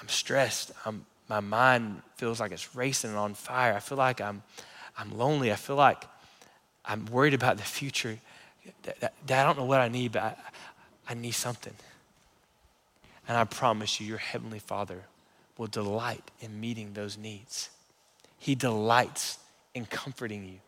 I'm 0.00 0.08
stressed. 0.08 0.72
I'm, 0.84 1.06
my 1.28 1.40
mind 1.40 2.02
feels 2.16 2.40
like 2.40 2.52
it's 2.52 2.74
racing 2.74 3.10
and 3.10 3.18
on 3.18 3.34
fire. 3.34 3.74
I 3.74 3.80
feel 3.80 3.98
like 3.98 4.20
I'm, 4.20 4.42
I'm 4.98 5.16
lonely. 5.16 5.52
I 5.52 5.56
feel 5.56 5.76
like 5.76 6.04
I'm 6.84 7.06
worried 7.06 7.34
about 7.34 7.56
the 7.56 7.62
future. 7.62 8.18
I 8.86 9.08
don't 9.26 9.58
know 9.58 9.64
what 9.64 9.80
I 9.80 9.88
need, 9.88 10.12
but 10.12 10.22
I, 10.22 10.34
I 11.10 11.14
need 11.14 11.32
something. 11.32 11.74
And 13.26 13.36
I 13.36 13.44
promise 13.44 14.00
you, 14.00 14.06
your 14.06 14.18
Heavenly 14.18 14.58
Father 14.58 15.02
will 15.56 15.66
delight 15.66 16.30
in 16.40 16.60
meeting 16.60 16.92
those 16.92 17.16
needs. 17.16 17.70
He 18.38 18.54
delights 18.54 19.38
in 19.74 19.86
comforting 19.86 20.44
you. 20.44 20.58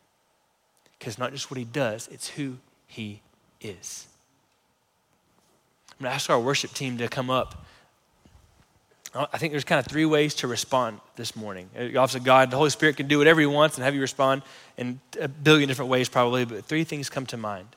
Because 0.99 1.19
not 1.19 1.33
just 1.33 1.51
what 1.51 1.59
He 1.59 1.65
does, 1.65 2.09
it's 2.11 2.29
who 2.29 2.57
He 2.87 3.21
is. 3.61 4.07
I'm 5.91 6.05
going 6.05 6.11
to 6.11 6.15
ask 6.15 6.31
our 6.31 6.41
worship 6.41 6.73
team 6.73 6.99
to 6.99 7.09
come 7.09 7.31
up. 7.31 7.67
I 9.17 9.39
think 9.39 9.53
there's 9.53 9.65
kind 9.65 9.79
of 9.79 9.87
three 9.87 10.05
ways 10.05 10.35
to 10.37 10.47
respond 10.47 11.01
this 11.17 11.35
morning. 11.35 11.71
Uh, 11.77 11.85
obviously, 11.85 12.21
God, 12.21 12.51
the 12.51 12.57
Holy 12.57 12.71
Spirit 12.71 12.97
can 12.97 13.09
do 13.09 13.19
whatever 13.19 13.41
He 13.41 13.47
wants 13.47 13.77
and 13.77 13.85
have 13.85 13.95
you 13.95 14.01
respond 14.01 14.43
in 14.77 15.01
a 15.21 15.29
billion 15.29 15.69
different 15.69 15.91
ways, 15.91 16.09
probably, 16.09 16.45
but 16.45 16.65
three 16.65 16.85
things 16.85 17.09
come 17.09 17.25
to 17.27 17.37
mind. 17.37 17.69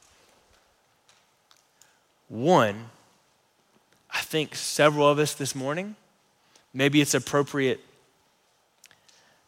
One, 2.27 2.89
I 4.11 4.21
think 4.21 4.55
several 4.55 5.07
of 5.07 5.19
us 5.19 5.33
this 5.33 5.55
morning, 5.55 5.95
maybe 6.73 6.99
it's 6.99 7.13
appropriate 7.13 7.79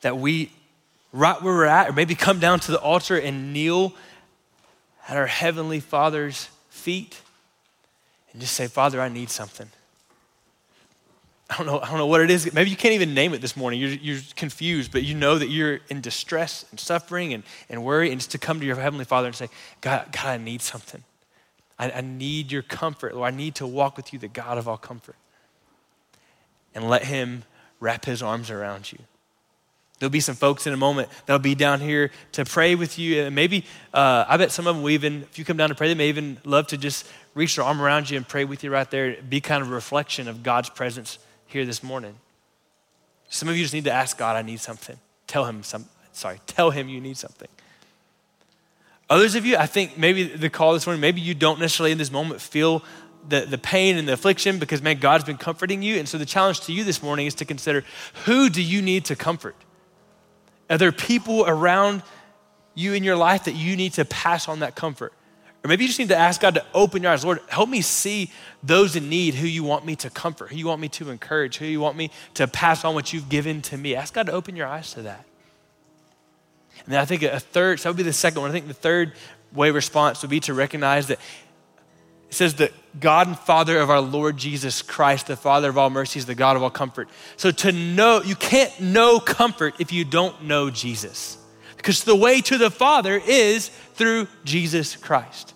that 0.01 0.17
we, 0.17 0.51
right 1.11 1.41
where 1.41 1.53
we're 1.53 1.65
at, 1.65 1.89
or 1.89 1.93
maybe 1.93 2.15
come 2.15 2.39
down 2.39 2.59
to 2.61 2.71
the 2.71 2.79
altar 2.79 3.17
and 3.17 3.53
kneel 3.53 3.93
at 5.07 5.17
our 5.17 5.27
Heavenly 5.27 5.79
Father's 5.79 6.49
feet 6.69 7.21
and 8.31 8.41
just 8.41 8.53
say, 8.53 8.67
Father, 8.67 9.01
I 9.01 9.09
need 9.09 9.29
something. 9.29 9.69
I 11.51 11.57
don't 11.57 11.65
know, 11.65 11.81
I 11.81 11.89
don't 11.89 11.97
know 11.97 12.07
what 12.07 12.21
it 12.21 12.31
is. 12.31 12.53
Maybe 12.53 12.69
you 12.69 12.77
can't 12.77 12.93
even 12.93 13.13
name 13.13 13.33
it 13.33 13.41
this 13.41 13.57
morning. 13.57 13.81
You're, 13.81 13.89
you're 13.89 14.21
confused, 14.37 14.93
but 14.93 15.03
you 15.03 15.13
know 15.13 15.37
that 15.37 15.49
you're 15.49 15.81
in 15.89 15.99
distress 15.99 16.63
and 16.71 16.79
suffering 16.79 17.33
and, 17.33 17.43
and 17.69 17.83
worry, 17.83 18.09
and 18.09 18.21
to 18.21 18.37
come 18.37 18.61
to 18.61 18.65
your 18.65 18.77
Heavenly 18.77 19.03
Father 19.03 19.27
and 19.27 19.35
say, 19.35 19.49
God, 19.81 20.13
God 20.13 20.25
I 20.25 20.37
need 20.37 20.61
something. 20.61 21.03
I, 21.77 21.91
I 21.91 22.01
need 22.01 22.53
your 22.53 22.61
comfort. 22.61 23.15
Lord, 23.15 23.33
I 23.33 23.35
need 23.35 23.55
to 23.55 23.67
walk 23.67 23.97
with 23.97 24.13
you, 24.13 24.19
the 24.19 24.29
God 24.29 24.57
of 24.57 24.69
all 24.69 24.77
comfort. 24.77 25.17
And 26.73 26.89
let 26.89 27.03
Him 27.03 27.43
wrap 27.81 28.05
His 28.05 28.23
arms 28.23 28.49
around 28.49 28.89
you. 28.93 28.99
There'll 29.99 30.09
be 30.09 30.21
some 30.21 30.35
folks 30.35 30.65
in 30.65 30.73
a 30.73 30.77
moment 30.77 31.09
that'll 31.25 31.39
be 31.39 31.53
down 31.53 31.81
here 31.81 32.11
to 32.31 32.45
pray 32.45 32.75
with 32.75 32.97
you. 32.97 33.23
And 33.23 33.35
maybe, 33.35 33.65
uh, 33.93 34.23
I 34.25 34.37
bet 34.37 34.51
some 34.51 34.67
of 34.67 34.75
them 34.75 34.83
will 34.83 34.91
even, 34.91 35.23
if 35.23 35.37
you 35.37 35.43
come 35.43 35.57
down 35.57 35.67
to 35.67 35.75
pray, 35.75 35.89
they 35.89 35.95
may 35.95 36.07
even 36.07 36.37
love 36.45 36.67
to 36.67 36.77
just 36.77 37.05
reach 37.35 37.57
their 37.57 37.65
arm 37.65 37.81
around 37.81 38.09
you 38.09 38.15
and 38.15 38.25
pray 38.25 38.45
with 38.45 38.63
you 38.63 38.71
right 38.71 38.89
there. 38.89 39.17
Be 39.21 39.41
kind 39.41 39.61
of 39.61 39.69
a 39.69 39.73
reflection 39.73 40.29
of 40.29 40.43
God's 40.43 40.69
presence 40.69 41.19
here 41.51 41.65
this 41.65 41.83
morning. 41.83 42.15
Some 43.29 43.49
of 43.49 43.55
you 43.55 43.63
just 43.63 43.73
need 43.73 43.85
to 43.85 43.91
ask 43.91 44.17
God, 44.17 44.35
I 44.35 44.41
need 44.41 44.59
something. 44.59 44.97
Tell 45.27 45.45
him 45.45 45.63
some, 45.63 45.85
sorry, 46.11 46.39
tell 46.47 46.71
him 46.71 46.89
you 46.89 46.99
need 46.99 47.17
something. 47.17 47.47
Others 49.09 49.35
of 49.35 49.45
you, 49.45 49.57
I 49.57 49.65
think 49.65 49.97
maybe 49.97 50.23
the 50.23 50.49
call 50.49 50.73
this 50.73 50.85
morning, 50.85 51.01
maybe 51.01 51.21
you 51.21 51.33
don't 51.33 51.59
necessarily 51.59 51.91
in 51.91 51.97
this 51.97 52.11
moment 52.11 52.41
feel 52.41 52.83
the, 53.27 53.41
the 53.41 53.57
pain 53.57 53.97
and 53.97 54.07
the 54.07 54.13
affliction 54.13 54.57
because, 54.57 54.81
man, 54.81 54.99
God's 54.99 55.25
been 55.25 55.37
comforting 55.37 55.81
you. 55.81 55.97
And 55.97 56.07
so 56.07 56.17
the 56.17 56.25
challenge 56.25 56.61
to 56.61 56.73
you 56.73 56.83
this 56.83 57.03
morning 57.03 57.27
is 57.27 57.35
to 57.35 57.45
consider 57.45 57.83
who 58.25 58.49
do 58.49 58.61
you 58.61 58.81
need 58.81 59.05
to 59.05 59.15
comfort? 59.15 59.55
Are 60.69 60.77
there 60.77 60.91
people 60.91 61.45
around 61.45 62.03
you 62.73 62.93
in 62.93 63.03
your 63.03 63.17
life 63.17 63.43
that 63.43 63.55
you 63.55 63.75
need 63.75 63.93
to 63.93 64.05
pass 64.05 64.47
on 64.47 64.59
that 64.59 64.75
comfort? 64.75 65.13
Or 65.63 65.67
maybe 65.67 65.83
you 65.83 65.89
just 65.89 65.99
need 65.99 66.09
to 66.09 66.17
ask 66.17 66.41
God 66.41 66.55
to 66.55 66.65
open 66.73 67.03
your 67.03 67.11
eyes. 67.11 67.23
Lord, 67.23 67.39
help 67.47 67.69
me 67.69 67.81
see 67.81 68.31
those 68.63 68.95
in 68.95 69.09
need 69.09 69.35
who 69.35 69.45
you 69.45 69.63
want 69.63 69.85
me 69.85 69.95
to 69.97 70.09
comfort, 70.09 70.49
who 70.49 70.57
you 70.57 70.67
want 70.67 70.81
me 70.81 70.89
to 70.89 71.11
encourage, 71.11 71.57
who 71.57 71.65
you 71.65 71.79
want 71.79 71.95
me 71.95 72.09
to 72.33 72.47
pass 72.47 72.83
on 72.83 72.95
what 72.95 73.13
you've 73.13 73.29
given 73.29 73.61
to 73.63 73.77
me. 73.77 73.95
Ask 73.95 74.13
God 74.15 74.25
to 74.25 74.31
open 74.31 74.55
your 74.55 74.65
eyes 74.67 74.93
to 74.93 75.03
that. 75.03 75.23
And 76.85 76.93
then 76.93 76.99
I 76.99 77.05
think 77.05 77.21
a 77.21 77.39
third, 77.39 77.79
so 77.79 77.83
that 77.83 77.89
would 77.91 77.97
be 77.97 78.03
the 78.03 78.13
second 78.13 78.41
one. 78.41 78.49
I 78.49 78.53
think 78.53 78.67
the 78.67 78.73
third 78.73 79.13
way 79.53 79.69
response 79.69 80.21
would 80.23 80.31
be 80.31 80.39
to 80.41 80.53
recognize 80.53 81.07
that 81.07 81.19
it 82.29 82.33
says 82.33 82.55
that 82.55 82.71
God 82.99 83.27
and 83.27 83.37
Father 83.37 83.77
of 83.77 83.89
our 83.89 83.99
Lord 83.99 84.37
Jesus 84.37 84.81
Christ, 84.81 85.27
the 85.27 85.35
Father 85.35 85.69
of 85.69 85.77
all 85.77 85.89
mercies, 85.89 86.25
the 86.25 86.33
God 86.33 86.55
of 86.55 86.63
all 86.63 86.69
comfort. 86.69 87.09
So 87.35 87.51
to 87.51 87.71
know, 87.71 88.21
you 88.23 88.35
can't 88.35 88.79
know 88.79 89.19
comfort 89.19 89.75
if 89.79 89.91
you 89.91 90.05
don't 90.05 90.45
know 90.45 90.69
Jesus. 90.69 91.37
Because 91.75 92.03
the 92.03 92.15
way 92.15 92.41
to 92.41 92.57
the 92.57 92.71
Father 92.71 93.21
is 93.25 93.69
through 94.01 94.27
Jesus 94.43 94.95
Christ. 94.95 95.53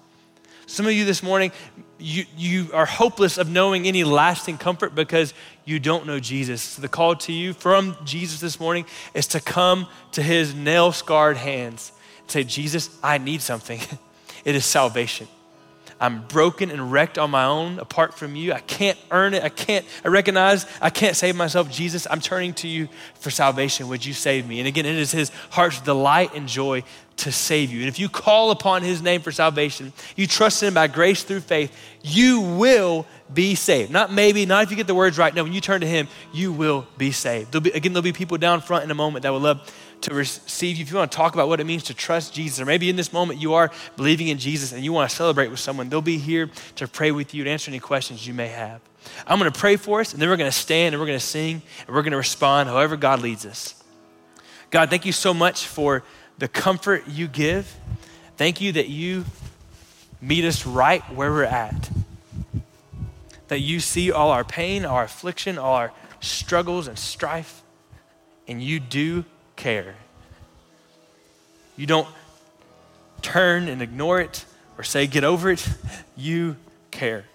Some 0.68 0.86
of 0.86 0.92
you 0.92 1.04
this 1.04 1.24
morning, 1.24 1.52
you, 1.98 2.26
you 2.38 2.70
are 2.74 2.86
hopeless 2.86 3.40
of 3.40 3.50
knowing 3.50 3.88
any 3.88 4.04
lasting 4.04 4.60
comfort 4.60 4.94
because 4.94 5.34
you 5.66 5.80
don't 5.80 6.06
know 6.06 6.20
Jesus. 6.20 6.62
So 6.62 6.84
the 6.84 6.88
call 6.88 7.16
to 7.16 7.34
you 7.34 7.54
from 7.54 7.98
Jesus 8.06 8.40
this 8.42 8.60
morning 8.60 8.86
is 9.16 9.26
to 9.30 9.40
come 9.40 9.88
to 10.12 10.22
his 10.22 10.54
nail 10.54 10.92
scarred 10.92 11.38
hands 11.38 11.92
and 12.20 12.30
say, 12.30 12.44
Jesus, 12.44 12.96
I 13.02 13.18
need 13.18 13.42
something. 13.42 13.80
it 14.46 14.54
is 14.54 14.64
salvation. 14.64 15.28
I'm 16.00 16.28
broken 16.28 16.70
and 16.70 16.92
wrecked 16.92 17.18
on 17.18 17.32
my 17.32 17.46
own 17.46 17.80
apart 17.80 18.14
from 18.14 18.36
you. 18.36 18.54
I 18.54 18.60
can't 18.60 19.00
earn 19.10 19.34
it. 19.34 19.44
I 19.44 19.50
can't, 19.50 19.86
I 20.04 20.10
recognize 20.10 20.68
I 20.80 20.92
can't 20.92 21.16
save 21.16 21.36
myself. 21.36 21.72
Jesus, 21.72 22.06
I'm 22.12 22.20
turning 22.22 22.54
to 22.56 22.68
you 22.68 22.90
for 23.16 23.32
salvation. 23.32 23.88
Would 23.88 24.06
you 24.06 24.14
save 24.14 24.48
me? 24.48 24.60
And 24.60 24.68
again, 24.68 24.86
it 24.86 24.98
is 24.98 25.12
his 25.12 25.32
heart's 25.50 25.82
delight 25.82 26.36
and 26.36 26.48
joy 26.48 26.84
to 27.18 27.32
save 27.32 27.72
you. 27.72 27.80
And 27.80 27.88
if 27.88 27.98
you 27.98 28.10
call 28.10 28.52
upon 28.52 28.84
his 28.84 29.02
name 29.02 29.22
for 29.22 29.32
salvation, 29.32 29.94
you 30.16 30.28
trust 30.28 30.62
him 30.62 30.74
by 30.74 30.88
grace 30.88 31.24
through 31.24 31.40
faith, 31.40 31.76
you 32.04 32.42
will 32.42 33.06
be 33.34 33.56
saved. 33.56 33.92
Not 33.92 34.12
maybe, 34.12 34.46
not 34.46 34.64
if 34.64 34.72
you 34.72 34.78
get 34.78 34.88
the 34.88 34.96
words 34.96 35.18
right. 35.18 35.34
No, 35.34 35.44
when 35.44 35.54
you 35.54 35.62
turn 35.62 35.82
to 35.82 35.88
him, 35.88 36.08
you 36.34 36.52
will 36.52 36.86
be 36.98 37.12
saved. 37.12 37.52
There'll 37.52 37.64
be, 37.64 37.72
again, 37.72 37.94
there'll 37.94 38.04
be 38.04 38.14
people 38.14 38.38
down 38.38 38.62
front 38.62 38.84
in 38.84 38.92
a 38.92 38.96
moment 38.96 39.24
that 39.24 39.32
will 39.32 39.40
love 39.40 39.72
to 40.02 40.14
receive 40.14 40.78
you, 40.78 40.84
if 40.84 40.92
you 40.92 40.98
want 40.98 41.12
to 41.12 41.16
talk 41.16 41.34
about 41.34 41.48
what 41.48 41.60
it 41.60 41.64
means 41.66 41.84
to 41.84 41.94
trust 41.94 42.34
Jesus, 42.34 42.60
or 42.60 42.66
maybe 42.66 42.90
in 42.90 42.96
this 42.96 43.12
moment 43.12 43.40
you 43.40 43.54
are 43.54 43.72
believing 43.96 44.28
in 44.28 44.38
Jesus 44.38 44.72
and 44.72 44.84
you 44.84 44.94
want 44.94 45.10
to 45.10 45.16
celebrate 45.16 45.48
with 45.48 45.60
someone, 45.60 45.90
they'll 45.90 46.02
be 46.02 46.18
here 46.18 46.52
to 46.76 46.88
pray 46.88 47.12
with 47.12 47.34
you 47.34 47.42
and 47.44 47.50
answer 47.50 47.72
any 47.72 47.80
questions 47.80 48.28
you 48.28 48.34
may 48.34 48.50
have. 48.50 48.82
I'm 49.26 49.40
going 49.40 49.52
to 49.52 49.60
pray 49.60 49.78
for 49.78 50.02
us, 50.02 50.14
and 50.14 50.22
then 50.22 50.30
we're 50.30 50.38
going 50.38 50.52
to 50.52 50.58
stand 50.58 50.94
and 50.94 51.02
we're 51.02 51.08
going 51.08 51.20
to 51.20 51.26
sing 51.26 51.62
and 51.88 51.96
we're 51.96 52.02
going 52.02 52.12
to 52.12 52.18
respond 52.18 52.70
however 52.70 52.98
God 52.98 53.22
leads 53.22 53.46
us. 53.46 53.82
God, 54.70 54.90
thank 54.90 55.06
you 55.06 55.12
so 55.12 55.34
much 55.34 55.68
for 55.68 56.04
the 56.38 56.48
comfort 56.48 57.08
you 57.08 57.28
give. 57.28 57.76
Thank 58.38 58.62
you 58.62 58.72
that 58.74 58.90
you 58.90 59.26
meet 60.22 60.46
us 60.46 60.66
right 60.66 61.02
where 61.14 61.32
we're 61.32 61.44
at. 61.44 61.90
That 63.48 63.60
you 63.60 63.80
see 63.80 64.12
all 64.12 64.32
our 64.32 64.44
pain, 64.44 64.86
our 64.86 65.04
affliction, 65.04 65.58
all 65.58 65.76
our 65.76 65.92
struggles 66.20 66.88
and 66.88 66.98
strife, 66.98 67.62
and 68.48 68.62
you 68.62 68.80
do 68.80 69.24
care. 69.56 69.96
You 71.78 71.86
don't 71.86 72.08
turn 73.22 73.68
and 73.68 73.82
ignore 73.82 74.20
it 74.20 74.46
or 74.78 74.84
say, 74.84 75.08
get 75.08 75.24
over 75.24 75.52
it. 75.52 75.68
You 76.16 76.56
care. 76.92 77.26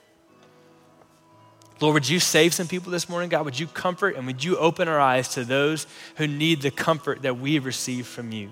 Lord, 1.81 1.95
would 1.95 2.09
you 2.09 2.21
save 2.21 2.53
some 2.53 2.69
people 2.69 2.93
this 2.93 3.09
morning, 3.09 3.31
God? 3.31 3.45
Would 3.45 3.59
you 3.59 3.67
comfort 3.67 4.17
and 4.17 4.27
would 4.27 4.45
you 4.45 4.59
open 4.59 4.89
our 4.89 5.01
eyes 5.01 5.29
to 5.35 5.45
those 5.45 5.87
who 6.17 6.27
need 6.27 6.61
the 6.61 6.71
comfort 6.71 7.23
that 7.23 7.39
we 7.39 7.55
have 7.55 7.65
received 7.65 8.07
from 8.07 8.33
you? 8.33 8.51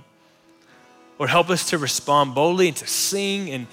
Lord, 1.19 1.31
help 1.31 1.51
us 1.51 1.71
to 1.71 1.79
respond 1.79 2.35
boldly 2.35 2.69
and 2.69 2.77
to 2.77 2.87
sing 2.87 3.51
and 3.51 3.67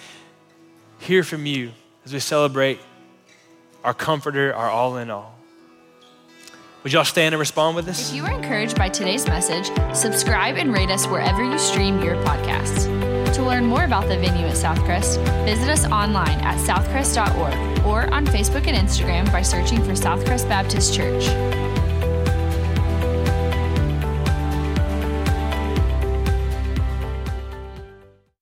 hear 0.99 1.23
from 1.23 1.45
you 1.45 1.71
as 2.03 2.13
we 2.13 2.19
celebrate 2.19 2.79
our 3.83 3.93
comforter, 3.93 4.53
our 4.53 4.69
all 4.69 4.97
in 4.97 5.09
all. 5.09 5.35
Would 6.83 6.93
y'all 6.93 7.03
stand 7.03 7.33
and 7.33 7.39
respond 7.39 7.75
with 7.75 7.87
us? 7.87 8.09
If 8.09 8.15
you 8.15 8.23
were 8.23 8.29
encouraged 8.29 8.77
by 8.77 8.89
today's 8.89 9.25
message, 9.25 9.71
subscribe 9.95 10.55
and 10.57 10.71
rate 10.71 10.89
us 10.89 11.07
wherever 11.07 11.43
you 11.43 11.57
stream 11.57 12.01
your 12.01 12.15
podcasts. 12.23 12.85
To 13.33 13.43
learn 13.43 13.65
more 13.65 13.83
about 13.83 14.07
the 14.07 14.17
venue 14.17 14.45
at 14.45 14.55
Southcrest, 14.55 15.17
visit 15.45 15.67
us 15.67 15.85
online 15.85 16.39
at 16.41 16.57
southcrest.org 16.59 17.85
or 17.85 18.13
on 18.13 18.25
Facebook 18.27 18.67
and 18.67 18.77
Instagram 18.77 19.31
by 19.31 19.41
searching 19.41 19.83
for 19.83 19.91
Southcrest 19.91 20.47
Baptist 20.47 20.93
Church. 20.93 21.64